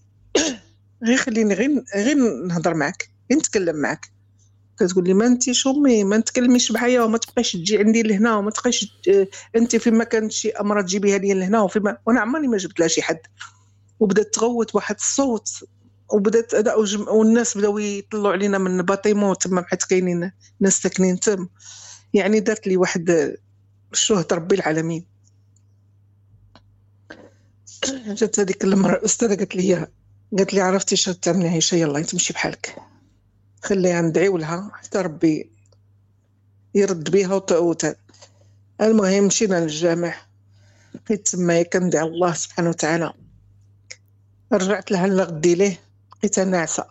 غير 1.04 1.18
خليني 1.18 1.54
غير 1.54 1.84
غير 1.96 2.18
نهضر 2.48 2.74
معاك 2.74 3.10
غير 3.32 3.40
نتكلم 3.40 3.76
معاك. 3.76 4.06
كتقول 4.80 5.04
لي 5.08 5.14
ما 5.14 5.28
انتيش 5.28 5.68
امي 5.68 6.04
ما 6.04 6.20
تكلميش 6.20 6.72
معايا 6.72 7.02
وما 7.02 7.18
تبقاش 7.18 7.52
تجي 7.52 7.78
عندي 7.78 8.04
لهنا 8.04 8.36
وما 8.36 8.52
تبقاش 8.52 8.86
ت- 9.04 9.30
انت 9.56 9.76
فيما 9.76 10.04
كانت 10.04 10.32
شي 10.32 10.50
امراه 10.50 10.82
تجيبيها 10.82 11.18
لي 11.18 11.34
لهنا 11.34 11.62
وفيما 11.62 11.98
وأنا 12.06 12.20
عمرني 12.22 12.48
ما 12.48 12.58
جبت 12.58 12.80
لها 12.80 12.88
شي 12.88 13.02
حد. 13.02 13.20
وبدات 14.00 14.34
تغوت 14.34 14.76
واحد 14.76 14.96
الصوت 14.96 15.50
وبدات 16.14 16.56
هذا 16.56 16.76
والناس 17.08 17.58
بداو 17.58 17.78
يطلعوا 17.78 18.32
علينا 18.34 18.58
من 18.58 18.82
باطيمون 18.82 19.38
تما 19.38 19.66
حيت 19.68 19.84
كاينين 19.84 20.32
ناس 20.60 20.82
ساكنين 20.82 21.20
تم. 21.20 21.48
يعني 22.14 22.40
دارت 22.40 22.68
لي 22.68 22.78
واحد 22.78 23.36
شهد 23.94 24.34
ربي 24.34 24.56
العالمين. 24.56 25.06
جات 28.08 28.40
هذيك 28.40 28.64
المرة 28.64 28.96
الأستاذة 28.96 29.36
قالت 29.36 29.56
لي 29.56 29.88
قالت 30.38 30.54
لي 30.54 30.62
عرفتي 30.62 30.96
شنو 30.96 31.14
تعملي 31.14 31.48
عيشة 31.48 31.76
يلا 31.76 32.02
تمشي 32.02 32.34
بحالك. 32.34 32.76
خليها 33.64 34.02
ندعيو 34.02 34.38
لها 34.38 34.72
حتى 34.74 34.98
ربي 34.98 35.50
يرد 36.76 37.12
بيها 37.12 37.34
وت... 37.36 37.52
وت... 37.52 37.98
المهم 38.82 39.24
مشينا 39.24 39.56
للجامع. 39.56 40.16
بقيت 40.94 41.28
تما 41.28 41.64
كندعي 41.64 42.04
الله 42.04 42.34
سبحانه 42.34 42.70
وتعالى. 42.70 43.14
رجعت 44.54 44.92
لها 44.92 45.08
لغدي 45.08 45.56
ليه. 45.56 45.80
لقيتها 46.18 46.46
ناعسة. 46.46 46.86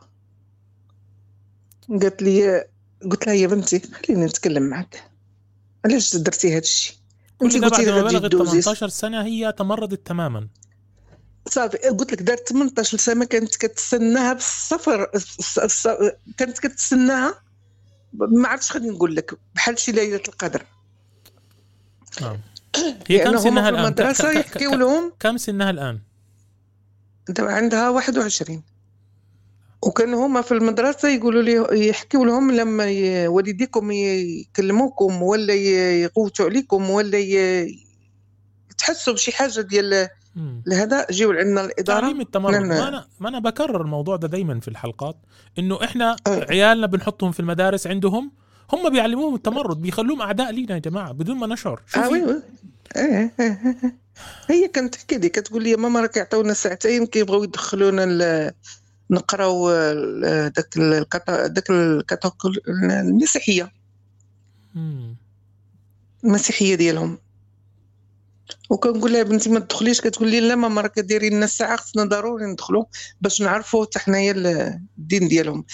قالت 1.89 2.23
لي 2.23 2.65
قلت 3.11 3.27
لها 3.27 3.35
يا 3.35 3.47
بنتي 3.47 3.81
خليني 3.81 4.25
نتكلم 4.25 4.63
معك 4.63 5.05
علاش 5.85 6.17
درتي 6.17 6.53
هذا 6.53 6.59
الشيء 6.59 6.97
انت 7.43 7.57
قلتي 7.65 7.85
لي 7.85 7.91
ما 7.93 7.97
غادي 7.97 8.17
بلغت 8.17 8.33
تدوزي 8.33 8.63
18 8.63 8.89
سنة 8.89 9.25
هي 9.25 9.53
تمردت 9.59 10.07
تماما. 10.07 10.49
صافي 11.51 11.77
قلت 11.79 12.13
لك 12.13 12.23
دارت 12.23 12.49
18 12.49 12.99
سنه 12.99 13.25
كانت 13.25 13.57
كتسناها 13.57 14.39
الص- 14.39 16.13
كانت 16.37 16.59
كتسناها 16.59 17.43
ما 18.13 18.49
عرفتش 18.49 18.71
خليني 18.71 18.91
نقول 18.91 19.17
لك 19.17 19.35
بحال 19.55 19.79
شي 19.79 19.93
ليلة 19.93 20.23
القدر 20.29 20.67
نعم 22.21 22.37
هي 23.09 23.19
كم 23.19 23.37
سنها؟ 23.37 23.71
ك- 23.71 23.75
المدرسة 23.75 24.31
يحكيو 24.31 24.75
لهم 24.75 25.13
كم 25.21 25.37
سنها 25.37 25.71
الآن؟ 25.71 26.01
دابا 27.29 27.53
عندها 27.53 27.91
21 27.91 28.63
وكان 29.83 30.15
هما 30.15 30.43
في 30.43 30.53
المدرسة 30.53 31.09
يقولوا 31.09 31.43
لي 31.43 31.89
يحكيوا 31.89 32.27
لهم 32.27 32.51
لما 32.51 32.85
والديكم 33.29 33.91
يكلموكم 33.91 35.23
ولا 35.23 35.55
يغوتوا 35.55 36.45
عليكم 36.47 36.91
ولا 36.91 37.19
تحسوا 38.79 39.13
بشي 39.13 39.33
حاجة 39.33 39.61
ديال. 39.61 40.09
لهذا 40.67 41.07
جيو 41.11 41.33
عندنا 41.33 41.65
الإدارة. 41.65 42.01
تعليم 42.01 42.21
التمرد. 42.21 42.55
ما 42.55 42.89
أنا 42.89 43.07
ما 43.21 43.29
أنا 43.29 43.39
بكرر 43.39 43.81
الموضوع 43.83 44.17
ده 44.17 44.29
دايما 44.29 44.61
في 44.61 44.69
الحلقات 44.69 45.17
إنه 45.59 45.85
إحنا 45.85 46.17
آه. 46.27 46.47
عيالنا 46.51 46.87
بنحطهم 46.87 47.33
في 47.33 47.41
المدارس 47.41 47.87
عندهم 47.87 48.33
هم 48.73 48.91
بيعلموهم 48.91 49.35
التمرد 49.35 49.83
بيخلوهم 49.83 50.23
أعداء 50.23 50.51
لينا 50.53 50.75
يا 50.75 50.79
جماعة 50.79 51.13
بدون 51.13 51.37
ما 51.37 51.47
نشعر. 51.47 51.83
إيه، 51.97 52.43
إيه، 52.97 53.33
إيه. 53.41 53.99
هي 54.49 54.69
كانت 54.69 54.95
تحكي 54.95 55.19
لي 55.19 55.29
كتقول 55.29 55.63
لي 55.63 55.77
ماما 55.77 56.01
راك 56.01 56.17
يعطيونا 56.17 56.53
ساعتين 56.53 57.07
كيبغيو 57.07 57.43
يدخلونا 57.45 58.53
نقراو 59.11 59.71
داك 60.49 60.77
الكتا- 60.79 61.47
داك 61.47 61.71
المسيحية. 62.69 63.73
المسيحية 66.25 66.75
ديالهم. 66.75 67.19
وكنقول 68.71 69.13
لها 69.13 69.23
بنتي 69.23 69.51
ما 69.51 69.61
تدخليش 69.61 70.01
كتقول 70.01 70.29
لي 70.31 70.41
لا 70.41 70.55
ماما 70.55 70.81
راك 70.81 70.99
دايرين 71.01 71.33
لنا 71.35 71.45
الساعة 71.45 71.77
خصنا 71.77 72.05
ضروري 72.05 72.47
ندخلوا 72.47 72.85
باش 73.21 73.43
نعرفوا 73.43 73.85
حتى 73.85 73.99
حنايا 73.99 74.33
ال- 74.33 74.81
الدين 74.99 75.29
ديالهم. 75.29 75.65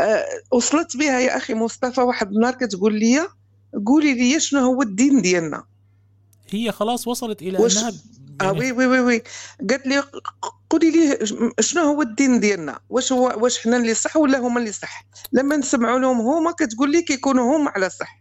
آه، 0.00 0.24
وصلت 0.52 0.96
بها 0.96 1.20
يا 1.20 1.36
أخي 1.36 1.54
مصطفى 1.54 2.00
واحد 2.00 2.32
النهار 2.32 2.54
كتقول 2.54 2.94
لي 2.98 3.28
قولي 3.86 4.14
لي 4.14 4.40
شنو 4.40 4.60
هو 4.60 4.82
الدين 4.82 5.22
ديالنا. 5.22 5.64
هي 6.50 6.72
خلاص 6.72 7.08
وصلت 7.08 7.42
إلى 7.42 7.58
وش- 7.58 7.78
أنها 7.78 7.92
آه 8.40 8.44
يعني 8.44 8.58
oui 8.58 8.72
oui 8.72 8.86
oui 8.86 9.00
oui. 9.00 9.22
قالت 9.70 9.86
لي 9.86 10.02
قولي 10.70 10.90
لي 10.90 11.18
شنو 11.60 11.82
هو 11.82 12.02
الدين 12.02 12.40
ديالنا؟ 12.40 12.78
واش 12.90 13.12
هو 13.12 13.34
واش 13.42 13.58
حنا 13.58 13.76
اللي 13.76 13.94
صح 13.94 14.16
ولا 14.16 14.38
هما 14.38 14.60
اللي 14.60 14.72
صح؟ 14.72 15.04
لما 15.32 15.56
نسمعوا 15.56 15.98
لهم 15.98 16.20
هما 16.20 16.50
كتقول 16.52 16.92
لي 16.92 17.02
كيكونوا 17.02 17.56
هما 17.56 17.70
على 17.70 17.90
صح. 17.90 18.20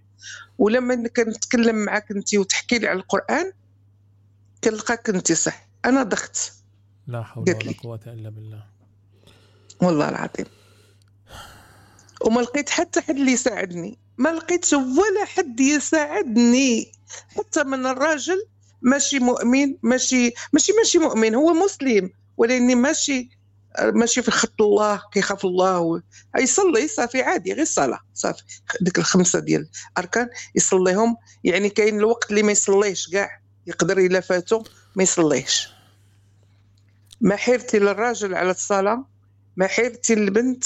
ولما 0.58 1.08
كنتكلم 1.08 1.76
معاك 1.76 2.12
انت 2.12 2.36
وتحكي 2.36 2.78
لي 2.80 2.88
على 2.88 3.00
القرآن 3.00 3.52
كنلقاك 4.64 5.10
انت 5.10 5.32
صح. 5.32 5.68
أنا 5.86 6.04
ضغط 6.04 6.52
لا 7.08 7.24
حول 7.24 7.46
ولا. 7.50 7.74
قوة 7.84 8.00
إلا 8.08 8.30
بالله. 8.30 8.64
والله 9.82 10.10
العظيم. 10.10 10.46
وما 12.22 12.42
لقيت 12.42 12.70
حتى 12.70 13.02
حد 13.02 13.16
اللي 13.16 13.32
يساعدني. 13.32 13.98
ما 14.18 14.30
لقيتش 14.30 14.74
ولا 14.74 15.26
حد 15.26 15.60
يساعدني. 15.60 16.92
حتى 17.28 17.64
من 17.64 17.86
الراجل 17.86 18.46
ماشي 18.82 19.20
مؤمن 19.20 19.76
ماشي 19.84 20.34
ماشي 20.54 20.72
ماشي 20.74 20.98
مؤمن. 21.00 21.36
هو 21.36 21.54
مسلم. 21.54 22.10
ولكن 22.38 22.78
ماشي 22.78 23.30
ماشي 23.82 24.22
في 24.22 24.32
خط 24.32 24.62
الله 24.62 25.02
كيخاف 25.12 25.46
الله. 25.46 26.02
يصلي 26.38 26.88
صافي 26.88 27.22
عادي 27.22 27.54
غير 27.54 27.62
الصلاه 27.62 28.00
صافي. 28.14 28.44
ديك 28.82 29.00
الخمسة 29.00 29.40
ديال 29.40 29.70
الأركان 29.92 30.30
يصليهم. 30.56 31.18
يعني 31.44 31.70
كاين 31.70 31.98
الوقت 31.98 32.30
اللي 32.30 32.44
ما 32.44 32.52
يصليش 32.52 33.10
كاع. 33.10 33.42
يقدر 33.70 33.98
إلا 33.98 34.20
فاتو 34.20 34.64
ما 34.96 35.04
يصليش. 35.04 35.70
ما 37.22 37.36
حيرتي 37.36 37.80
للراجل 37.80 38.36
على 38.36 38.52
الصلاة 38.52 39.06
ما 39.58 39.68
حيرتي 39.68 40.16
للبنت 40.16 40.64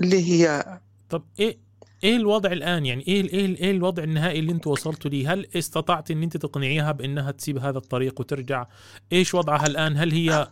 اللي 0.00 0.24
هي 0.24 0.64
طب 1.10 1.24
إيه 1.38 1.58
إيه 2.04 2.16
الوضع 2.16 2.52
الآن؟ 2.52 2.86
يعني 2.86 3.06
إيه 3.08 3.22
إيه 3.22 3.56
إيه 3.56 3.70
الوضع 3.70 4.02
النهائي 4.02 4.38
اللي 4.38 4.52
أنت 4.52 4.66
وصلتوا 4.66 5.10
ليه؟ 5.10 5.32
هل 5.32 5.46
استطعت 5.56 6.10
إن 6.10 6.22
أنت 6.22 6.36
تقنعيها 6.36 6.92
بأنها 6.92 7.30
تسيب 7.30 7.58
هذا 7.58 7.78
الطريق 7.78 8.20
وترجع؟ 8.20 8.66
إيش 9.12 9.34
وضعها 9.34 9.66
الآن؟ 9.66 9.96
هل 9.96 10.12
هي 10.12 10.48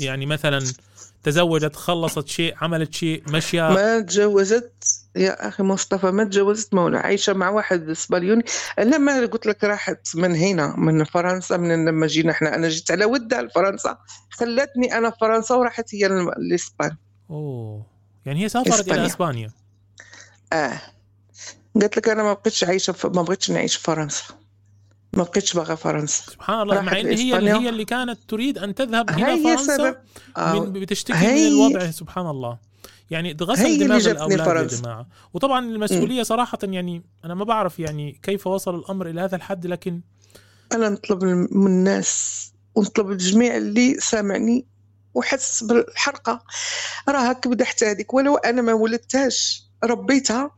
يعني 0.00 0.26
مثلا 0.26 0.72
تزوجت 1.22 1.76
خلصت 1.76 2.28
شيء 2.28 2.54
عملت 2.60 2.94
شيء 2.94 3.22
ماشيه 3.26 3.62
ما 3.68 4.00
تجوزت 4.00 4.97
يا 5.16 5.48
أخي 5.48 5.62
مصطفى 5.62 6.10
ما 6.10 6.24
تجوزت 6.24 6.74
مولا 6.74 6.98
عايشة 6.98 7.32
مع 7.32 7.48
واحد 7.48 7.88
اسبانيولي 7.88 8.42
لما 8.78 9.20
قلت 9.20 9.46
لك 9.46 9.64
راحت 9.64 10.16
من 10.16 10.34
هنا 10.36 10.74
من 10.76 11.04
فرنسا 11.04 11.56
من 11.56 11.84
لما 11.88 12.06
جينا 12.06 12.32
إحنا. 12.32 12.54
أنا 12.54 12.68
جيت 12.68 12.90
على 12.90 13.04
ودها 13.04 13.42
لفرنسا 13.42 13.98
خلتني 14.30 14.98
أنا 14.98 15.10
في 15.10 15.16
فرنسا 15.20 15.54
وراحت 15.54 15.94
هي 15.94 16.08
لإسبانيا. 16.50 16.96
أوه. 17.30 17.86
يعني 18.26 18.44
هي 18.44 18.48
سافرت 18.48 18.68
إلى 18.72 18.80
إسبانيا. 18.80 19.06
إسبانيا. 19.06 19.50
آه. 20.52 20.80
قالت 21.80 21.96
لك 21.96 22.08
أنا 22.08 22.22
ما 22.22 22.32
بقيتش 22.32 22.64
عايشة 22.64 22.92
في 22.92 23.08
ما 23.08 23.22
بغيتش 23.22 23.50
نعيش 23.50 23.76
في 23.76 23.82
فرنسا. 23.82 24.24
ما 25.12 25.22
بقيتش 25.22 25.56
باغا 25.56 25.74
فرنسا. 25.74 26.30
سبحان 26.30 26.60
الله. 26.62 26.80
مع 26.80 26.92
ان 26.92 26.96
هي 26.96 27.02
لإسبانيا. 27.02 27.54
هي 27.56 27.68
اللي 27.68 27.84
كانت 27.84 28.18
تريد 28.28 28.58
أن 28.58 28.74
تذهب 28.74 29.10
إلى 29.10 29.42
فرنسا 29.42 29.76
سبب. 29.76 29.96
آه. 30.36 30.60
من 30.60 30.72
بتشتكي 30.72 31.18
هي- 31.18 31.50
من 31.50 31.68
الوضع. 31.68 31.90
سبحان 31.90 32.26
الله. 32.26 32.67
يعني 33.10 33.36
غسل 33.42 33.78
دماغ 33.78 34.10
الأولاد 34.10 34.72
يا. 34.72 34.78
جماعة. 34.78 35.06
وطبعا 35.34 35.66
المسؤولية 35.66 36.22
صراحة 36.22 36.58
يعني 36.62 37.02
أنا 37.24 37.34
ما 37.34 37.44
بعرف 37.44 37.78
يعني 37.78 38.20
كيف 38.22 38.46
وصل 38.46 38.74
الأمر 38.74 39.08
إلى 39.08 39.20
هذا 39.20 39.36
الحد 39.36 39.66
لكن 39.66 40.00
أنا 40.72 40.88
نطلب 40.88 41.24
من 41.24 41.66
الناس 41.66 42.52
ونطلب 42.74 43.10
الجميع 43.10 43.56
اللي 43.56 43.94
سامعني 43.94 44.66
وحس 45.14 45.64
بالحرقة. 45.64 46.44
راها 47.08 47.32
كبده 47.32 47.64
حتى 47.64 47.86
هذيك. 47.86 48.14
ولو 48.14 48.36
أنا 48.36 48.62
ما 48.62 48.72
ولدتهاش 48.72 49.64
ربيتها 49.84 50.50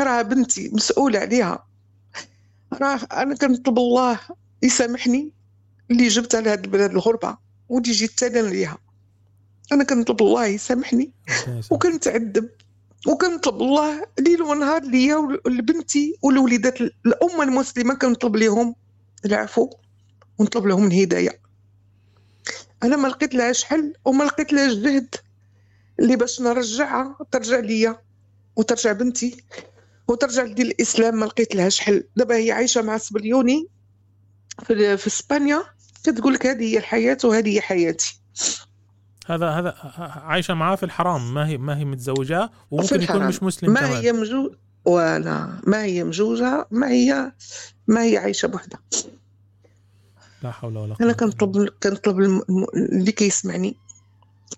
راها 0.00 0.22
بنتي 0.22 0.70
مسؤولة 0.72 1.18
عليها. 1.18 1.66
راه 2.72 3.00
أنا 3.12 3.34
كنطلب 3.34 3.78
الله 3.78 4.20
يسامحني 4.62 5.32
اللي 5.90 6.08
جبتها 6.08 6.40
لهاد 6.40 6.64
البلاد 6.64 6.90
الغربة 6.90 7.36
ودي 7.68 7.92
جيت 7.92 8.10
تانا 8.10 8.48
ليها. 8.48 8.78
أنا 9.72 9.84
كنطلب 9.84 10.22
الله 10.22 10.46
يسامحني. 10.46 11.12
وكنتعذب 11.70 12.48
وكنطلب 13.06 13.62
الله 13.62 14.06
ليل 14.18 14.42
ونهار 14.42 14.82
ليا 14.82 15.16
ولبنتي 15.16 16.14
ولوليدات 16.22 16.80
الأمة 16.80 17.42
المسلمة 17.42 17.94
كنطلب 17.94 18.36
لهم 18.36 18.74
العفو 19.24 19.70
ونطلب 20.38 20.66
لهم 20.66 20.86
الهداية. 20.86 21.40
أنا 22.82 22.96
ما 22.96 23.08
لقيت 23.08 23.34
لهاش 23.34 23.64
حل 23.64 23.92
وما 24.04 24.24
لقيت 24.24 24.52
لهاش 24.52 24.72
جهد 24.72 25.14
اللي 26.00 26.16
باش 26.16 26.40
نرجعها 26.40 27.16
ترجع 27.30 27.58
ليا 27.58 28.00
وترجع 28.56 28.92
بنتي 28.92 29.44
وترجع 30.08 30.42
لدين 30.42 30.66
الإسلام 30.66 31.20
ما 31.20 31.24
لقيت 31.24 31.54
لهاش 31.54 31.80
حل. 31.80 32.04
دابا 32.16 32.36
هي 32.36 32.52
عايشة 32.52 32.82
مع 32.82 32.98
سبليوني 32.98 33.68
في, 34.66 34.96
في 34.96 35.06
إسبانيا 35.06 35.62
كتقول 36.04 36.34
لك 36.34 36.46
هذه 36.46 36.64
هي 36.64 36.78
الحياة 36.78 37.18
وهذه 37.24 37.56
هي 37.56 37.60
حياتي. 37.60 38.20
هذا 39.26 39.48
هذا 39.50 39.74
عايشة 40.24 40.54
معاه 40.54 40.76
في 40.76 40.82
الحرام 40.82 41.34
ما 41.34 41.46
هي 41.48 41.58
ما 41.58 41.78
هي 41.78 41.84
متزوجاه 41.84 42.50
وممكن 42.70 43.02
يكون. 43.02 43.26
مش 43.26 43.42
مسلم 43.42 43.72
ما 43.72 43.80
كمان. 43.80 43.92
هي 43.92 44.12
مجو 44.12 44.52
ولا 44.84 45.60
ما 45.66 45.82
هي 45.82 46.04
مجوزة 46.04 46.66
ما 46.70 46.88
هي 46.90 47.32
ما 47.86 48.02
هي 48.02 48.18
عايشة 48.18 48.46
بوحدها. 48.46 48.80
لا 50.42 50.50
حول 50.50 50.76
ولا 50.78 50.94
قوة. 50.94 51.06
إلا 51.06 51.12
كنطلب 51.12 51.68
كنطلب 51.82 52.18
الم- 52.20 52.42
اللي 52.76 53.12
كيسمعني 53.12 53.76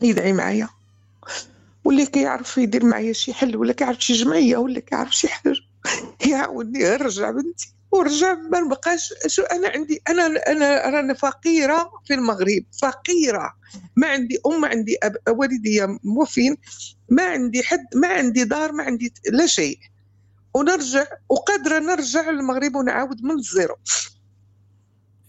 يدعي 0.02 0.32
معايا. 0.32 0.68
واللي 1.84 2.06
كيعرف 2.06 2.58
يدير 2.58 2.84
معايا 2.84 3.12
شي 3.12 3.34
حل 3.34 3.56
ولا 3.56 3.72
كيعرف 3.72 4.00
شي 4.00 4.12
جمعية 4.12 4.56
ولا 4.56 4.80
كيعرف 4.80 5.10
شي 5.14 5.28
حاجة 5.28 5.54
يعاوني 6.30 6.78
نرجع 6.78 7.30
بنتي. 7.30 7.72
ورجع 7.90 8.34
ما 8.34 8.60
نبقاش 8.60 9.14
شو 9.26 9.42
أنا 9.42 9.68
عندي 9.68 10.02
أنا 10.08 10.26
أنا 10.26 10.90
رانا 10.90 11.14
فقيرة 11.14 11.90
في 12.06 12.14
المغرب 12.14 12.64
فقيرة. 12.82 13.54
ما 13.96 14.06
عندي 14.06 14.38
أم 14.46 14.60
ما 14.60 14.68
عندي 14.68 14.96
أب 15.02 15.16
والدي 15.28 15.86
متوفين 16.04 16.56
ما 17.08 17.22
عندي 17.22 17.62
حد 17.62 17.86
ما 17.94 18.08
عندي 18.08 18.44
دار 18.44 18.72
ما 18.72 18.84
عندي 18.84 19.12
لا 19.30 19.46
شيء. 19.46 19.78
ونرجع 20.54 21.06
وقادرة 21.28 21.78
نرجع 21.78 22.30
للمغرب 22.30 22.74
ونعاود 22.74 23.22
من 23.22 23.30
الزيرو. 23.30 23.76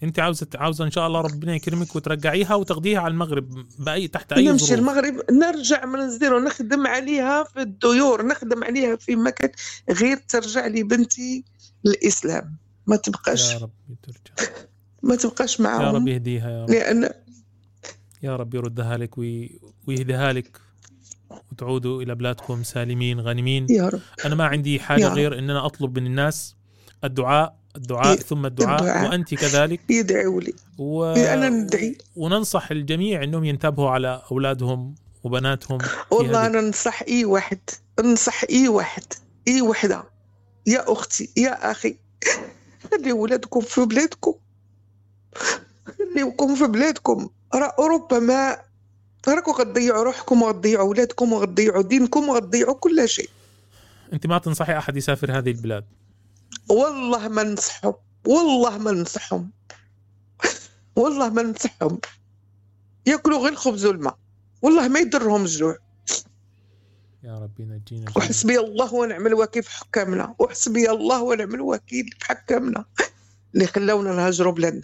أنت 0.02 0.18
عاوزة 0.18 0.46
عاوزة 0.54 0.84
إن 0.84 0.90
شاء 0.90 1.06
الله 1.06 1.20
ربنا 1.20 1.54
يكرمك 1.54 1.96
وترجعيها 1.96 2.54
وتاخديها 2.54 3.00
على 3.00 3.12
المغرب 3.12 3.66
بأي 3.78 4.08
تحت 4.08 4.32
أي 4.32 4.44
نمشي 4.44 4.64
ظروف. 4.64 4.78
المغرب 4.78 5.30
نرجع 5.30 5.84
من 5.84 6.00
ال 6.00 6.08
zéro 6.08 6.38
نخدم 6.38 6.86
عليها 6.86 7.44
في 7.44 7.60
الديور 7.60 8.26
نخدم 8.26 8.64
عليها 8.64 8.96
في 8.96 9.16
مكان 9.16 9.50
غير 9.90 10.16
ترجع 10.16 10.66
لي 10.66 10.82
بنتي. 10.82 11.44
الإسلام. 11.86 12.56
ما 12.86 12.96
تبقاش 12.96 13.52
يا 13.52 13.58
رب 13.58 13.70
ترجع. 14.02 14.50
ما 15.02 15.16
تبقاش 15.16 15.60
يا 15.60 15.64
رب 15.64 15.70
معاهم 15.70 16.08
يهديها 16.08 16.50
يا 16.50 16.62
رب. 16.64 16.70
لأن 16.70 17.10
يا 18.22 18.36
رب 18.36 18.54
يردها 18.54 18.96
لك 18.96 19.18
وي- 19.18 19.60
ويهديها 19.86 20.32
لك 20.32 20.60
وتعودوا 21.52 22.02
إلى 22.02 22.14
بلادكم 22.14 22.62
سالمين 22.62 23.20
غانمين. 23.20 23.66
يا 23.70 23.88
رب. 23.88 24.00
أنا 24.24 24.34
ما 24.34 24.44
عندي 24.44 24.80
حاجة. 24.80 25.08
غير 25.08 25.38
ان 25.38 25.50
أنا 25.50 25.66
أطلب 25.66 25.98
من 25.98 26.06
الناس 26.06 26.56
الدعاء 27.04 27.60
الدعاء 27.76 28.14
ي- 28.14 28.18
ثم 28.18 28.46
الدعاء, 28.46 28.80
الدعاء. 28.80 29.08
وأنت 29.10 29.34
كذلك. 29.34 29.80
يدعوا 29.90 30.40
لي 30.40 30.52
و... 30.78 31.04
أنا 31.04 31.48
ندعي. 31.48 31.98
وننصح 32.16 32.70
الجميع 32.70 33.22
إنهم 33.24 33.44
ينتبهوا 33.44 33.90
على 33.90 34.22
أولادهم 34.32 34.94
وبناتهم 35.24 35.78
والله 36.10 36.46
أنا 36.46 36.60
ننصح 36.60 37.02
إي 37.02 37.24
واحد. 37.24 37.58
ننصح 38.00 38.44
إي 38.50 38.68
واحد. 38.68 39.02
إي 39.48 39.62
وحدة. 39.62 40.04
يا 40.66 40.92
أختي 40.92 41.30
يا 41.36 41.70
أخي 41.70 41.96
خليوا 42.90 43.22
ولادكم 43.22 43.60
في 43.60 43.84
بلادكم. 43.84 44.34
خليوكم 45.98 46.54
في 46.54 46.66
بلادكم. 46.66 47.28
راه 47.54 47.74
أوروبا 47.78 48.18
ما 48.18 48.62
راكم 49.28 49.52
غتضيعوا 49.52 50.02
روحكم 50.02 50.42
وغتضيعوا 50.42 50.90
ولادكم 50.90 51.32
وغتضيعوا 51.32 51.82
دينكم 51.82 52.28
وغتضيعوا 52.28 52.74
كل 52.74 53.08
شيء. 53.08 53.30
أنت 54.12 54.26
ما 54.26 54.38
تنصحي 54.38 54.78
أحد 54.78 54.96
يسافر 54.96 55.38
هذه 55.38 55.50
البلاد؟ 55.50 55.84
والله 56.68 57.28
ما 57.28 57.42
ننصحهم. 57.42 57.94
والله 58.26 58.78
ما 58.78 58.92
ننصحهم. 58.92 59.50
والله 60.96 61.28
ما 61.28 61.42
ننصحهم. 61.42 62.00
يأكلوا 63.06 63.38
غير 63.38 63.52
الخبز 63.52 63.86
والماء. 63.86 64.18
والله 64.62 64.88
ما 64.88 65.00
يضرهم 65.00 65.42
الجوع. 65.42 65.78
يا 67.24 67.38
رب 67.38 67.82
جميعاً. 67.90 68.12
وحسبي 68.16 68.58
الله 68.58 68.94
ونعم 68.94 69.26
الوكيل 69.26 69.62
في 69.62 69.70
حكامنا. 69.70 70.34
وحسبي 70.38 70.90
الله 70.90 71.22
ونعم 71.22 71.54
الوكيل 71.54 72.10
في 72.18 72.24
حكامنا. 72.24 72.84
اللي 73.54 73.66
خلاونا 73.66 74.12
نهاجروا 74.12 74.52
بلادنا. 74.52 74.82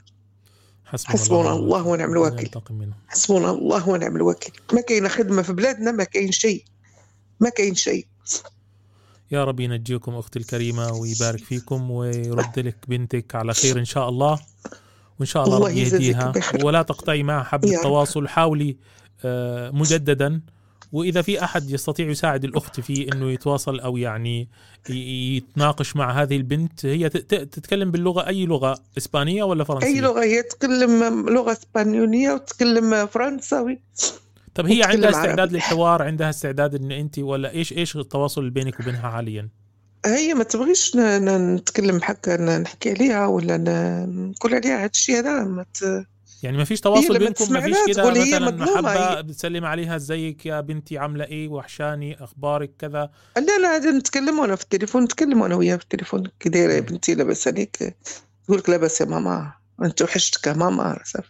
حسبنا 0.84 1.52
الله 1.52 1.86
ونعم 1.86 2.12
الوكيل. 2.12 2.50
حسبنا 3.08 3.50
الله 3.50 3.88
ونعم 3.88 4.16
الوكيل. 4.16 4.52
ما 4.72 4.80
كاينة 4.80 5.08
خدمة 5.08 5.42
في 5.42 5.52
بلادنا 5.52 5.92
ما 5.92 6.04
كاين 6.04 6.32
شيء. 6.32 6.64
ما 7.40 7.48
كاين 7.48 7.74
شيء. 7.74 8.06
يا 9.30 9.44
رب 9.44 9.60
ينجيكم 9.60 10.14
أختي 10.14 10.38
الكريمة 10.38 10.92
ويبارك 10.92 11.44
فيكم 11.44 11.90
ويرد 11.90 12.58
لك 12.58 12.76
بنتك 12.88 13.34
على 13.34 13.54
خير 13.54 13.78
إن 13.78 13.84
شاء 13.84 14.08
الله. 14.08 14.38
وإن 15.18 15.26
شاء 15.26 15.44
الله 15.44 15.56
الله 15.56 15.70
يهديها. 15.70 16.32
ولا 16.64 16.82
تقطعي 16.82 17.22
معها 17.22 17.42
حبل. 17.42 17.74
التواصل 17.74 18.28
حاولي 18.28 18.76
آه، 19.24 19.70
مجددا. 19.70 20.40
وإذا 20.92 21.22
في 21.22 21.44
أحد 21.44 21.70
يستطيع 21.70 22.08
يساعد 22.10 22.44
الأخت 22.44 22.80
في 22.80 23.12
إنه 23.12 23.30
يتواصل 23.30 23.80
أو 23.80 23.96
يعني 23.96 24.48
يتناقش 24.90 25.96
مع 25.96 26.22
هذه 26.22 26.36
البنت 26.36 26.86
هي 26.86 27.08
تتكلم 27.08 27.90
باللغة 27.90 28.26
أي 28.26 28.46
لغة 28.46 28.78
إسبانية 28.98 29.42
ولا 29.44 29.64
فرنسية؟ 29.64 29.86
أي 29.88 30.00
لغة 30.00 30.22
هي 30.22 30.42
تتكلم 30.42 31.28
لغة 31.30 31.52
إسبانيولية 31.52 32.30
وتتكلم 32.32 33.06
فرنساوي. 33.06 33.80
طب 34.54 34.66
هي 34.66 34.82
عندها 34.82 35.10
استعداد 35.10 35.40
عربي. 35.40 35.54
للحوار؟ 35.54 36.02
عندها 36.02 36.30
استعداد 36.30 36.74
إن 36.74 36.92
أنت 36.92 37.18
ولا 37.18 37.50
إيش 37.50 37.72
إيش 37.72 37.96
التواصل 37.96 38.40
اللي 38.40 38.50
بينك 38.52 38.80
وبينها 38.80 39.10
حاليا؟ 39.10 39.48
هي 40.06 40.34
ما 40.34 40.44
تبغيش 40.44 40.96
نتكلم 40.96 42.00
هكا 42.04 42.36
ن- 42.36 42.60
نحكي 42.62 42.90
عليها 42.90 43.26
ولا 43.26 43.56
نقول 44.08 44.54
عليها 44.54 44.78
هذا 44.78 44.90
الشيء 44.94 45.18
هذا 45.18 45.44
ما 45.44 45.62
ت- 45.74 46.06
يعني 46.46 46.58
ما 46.58 46.64
فيش 46.64 46.80
تواصل 46.80 47.18
بينكم 47.18 47.52
ما 47.52 47.60
فيش 47.60 47.76
كده 47.86 48.10
مثلا 48.10 48.50
محبه 48.50 49.20
بتسلم 49.20 49.64
عليها 49.64 49.96
إزيك 49.96 50.46
يا 50.46 50.60
بنتي 50.60 50.98
عاملة 50.98 51.24
إيه؟ 51.24 51.48
وحشاني 51.48 52.24
أخبارك 52.24 52.70
كذا. 52.78 53.10
لا 53.36 53.58
لا 53.58 53.76
هذا 53.76 53.90
نتكلم 53.90 54.40
أنا 54.40 54.56
في 54.56 54.62
التليفون 54.62 55.02
نتكلم 55.02 55.42
أنا 55.42 55.54
وياها 55.54 55.76
في 55.76 55.82
التليفون. 55.82 56.24
كي 56.40 56.48
دايره 56.48 56.72
يا 56.72 56.80
بنتي 56.80 57.14
لاباس 57.14 57.48
عليك 57.48 57.96
تقول 58.44 58.58
لك 58.58 58.70
لاباس 58.70 59.00
يا 59.00 59.06
ماما 59.06 59.52
أنت 59.82 60.02
وحشتك 60.02 60.46
يا 60.46 60.52
ماما 60.52 60.98
صافي. 61.04 61.28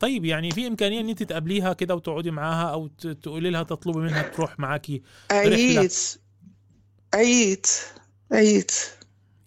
طيب 0.00 0.24
يعني 0.24 0.50
في 0.50 0.66
إمكانية 0.66 1.00
إن 1.00 1.08
أنت 1.08 1.22
تقابليها 1.22 1.72
كده 1.72 1.94
وتقعدي 1.94 2.30
معاها 2.30 2.72
أو 2.72 2.86
تقولي 3.22 3.50
لها 3.50 3.62
تطلبي 3.62 3.98
منها 3.98 4.22
تروح 4.22 4.60
معاكي 4.60 5.02
عييت 5.30 5.96
عييت 7.14 7.66
عييت 8.32 8.72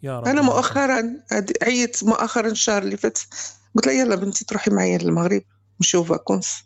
يا 0.03 0.19
رب 0.19 0.27
أنا 0.27 0.41
مؤخرا 0.41 1.13
عييت 1.61 2.03
مؤخرا 2.03 2.47
الشهر 2.47 2.83
اللي 2.83 2.97
فات. 2.97 3.19
قلت 3.75 3.87
لها 3.87 3.95
يلا 3.95 4.15
بنتي 4.15 4.45
تروحي 4.45 4.71
معايا 4.71 4.97
للمغرب 4.97 5.41
نشوف 5.81 6.09
فاكونس 6.09 6.63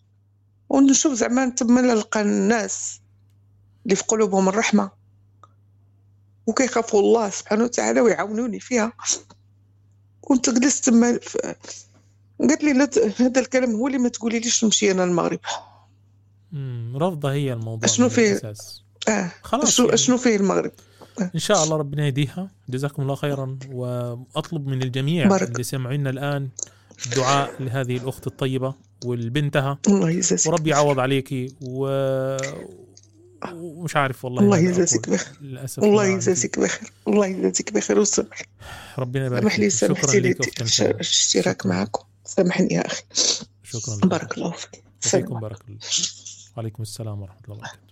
ونشوف 0.70 1.14
زعما 1.14 1.50
تما 1.50 1.82
نلقى 1.82 2.22
الناس 2.22 3.02
اللي 3.86 3.96
في 3.96 4.04
قلوبهم 4.04 4.50
الرحمة. 4.50 4.92
وكيخافوا 6.48 7.00
الله 7.00 7.30
سبحانه 7.30 7.64
وتعالى 7.64 8.02
ويعاونوني 8.02 8.60
فيها. 8.60 8.94
كنت 10.22 10.50
جلست 10.50 10.90
تما 10.90 11.20
قالت 12.40 12.64
لي 12.64 12.90
هذا 13.20 13.42
الكلام 13.42 13.76
هو 13.76 13.88
اللي 13.88 13.98
ما 13.98 14.10
تقولي 14.10 14.40
ليش 14.40 14.64
نمشي 14.64 14.92
أنا 14.92 15.02
للمغرب. 15.02 15.40
مم، 16.52 16.98
رافضة 16.98 17.32
هي 17.32 17.54
الموضوع 17.54 17.88
شنو 17.88 18.10
فيه؟ 18.10 18.54
آه 19.10 19.32
خلاص 19.42 19.76
شنو 19.76 19.88
يعني. 19.88 20.18
فيه 20.18 20.36
المغرب؟ 20.36 20.72
إن 21.36 21.40
شاء 21.40 21.64
الله 21.64 21.78
ربنا 21.78 22.06
يهديها. 22.06 22.52
جزاكم 22.70 23.02
الله 23.02 23.16
خيرا. 23.16 23.60
وأطلب 23.70 24.68
من 24.68 24.84
الجميع 24.84 25.28
بارك. 25.28 25.50
اللي 25.50 25.64
سمعونا 25.64 26.10
الآن 26.10 26.50
الدعاء 27.06 27.62
لهذه 27.64 27.98
الأخت 27.98 28.28
الطيبة 28.28 28.74
والبنتها. 29.06 29.80
الله 29.88 30.10
يجازيك 30.10 30.54
وربي 30.54 30.70
يعوض 30.70 31.00
عليكي 31.00 31.56
و... 31.62 31.88
ومش 33.54 33.96
عارف 33.96 34.26
والله 34.26 34.42
الله 34.42 34.58
يجازيك 34.58 35.04
أقول. 35.04 35.16
بخير. 35.16 35.36
للأسف 35.42 35.84
الله. 35.84 36.06
يجازيك 36.06 36.60
بخير. 36.60 36.92
الله 37.08 37.28
يجازيك 37.28 37.74
بخير 37.74 38.00
وسامح 38.00 38.42
ربنا 38.98 39.26
يبارك 39.26 39.42
سامح 39.42 39.60
لي 39.60 39.70
سامحتي 39.70 40.20
لي. 40.20 40.36
الاشتراك. 40.82 41.66
معكم. 41.66 42.04
سامحني 42.26 42.74
يا 42.74 42.88
أخي. 42.88 43.04
شكرا 43.64 43.96
لك. 43.96 44.06
بارك 44.06 44.38
الله 44.38 44.52
فيك. 44.52 45.32
بارك 45.32 45.60
الله. 45.70 45.80
وعليكم 46.58 46.84
السلام 46.84 47.22
ورحمة 47.22 47.42
الله 47.46 47.58
وبركاته. 47.58 47.85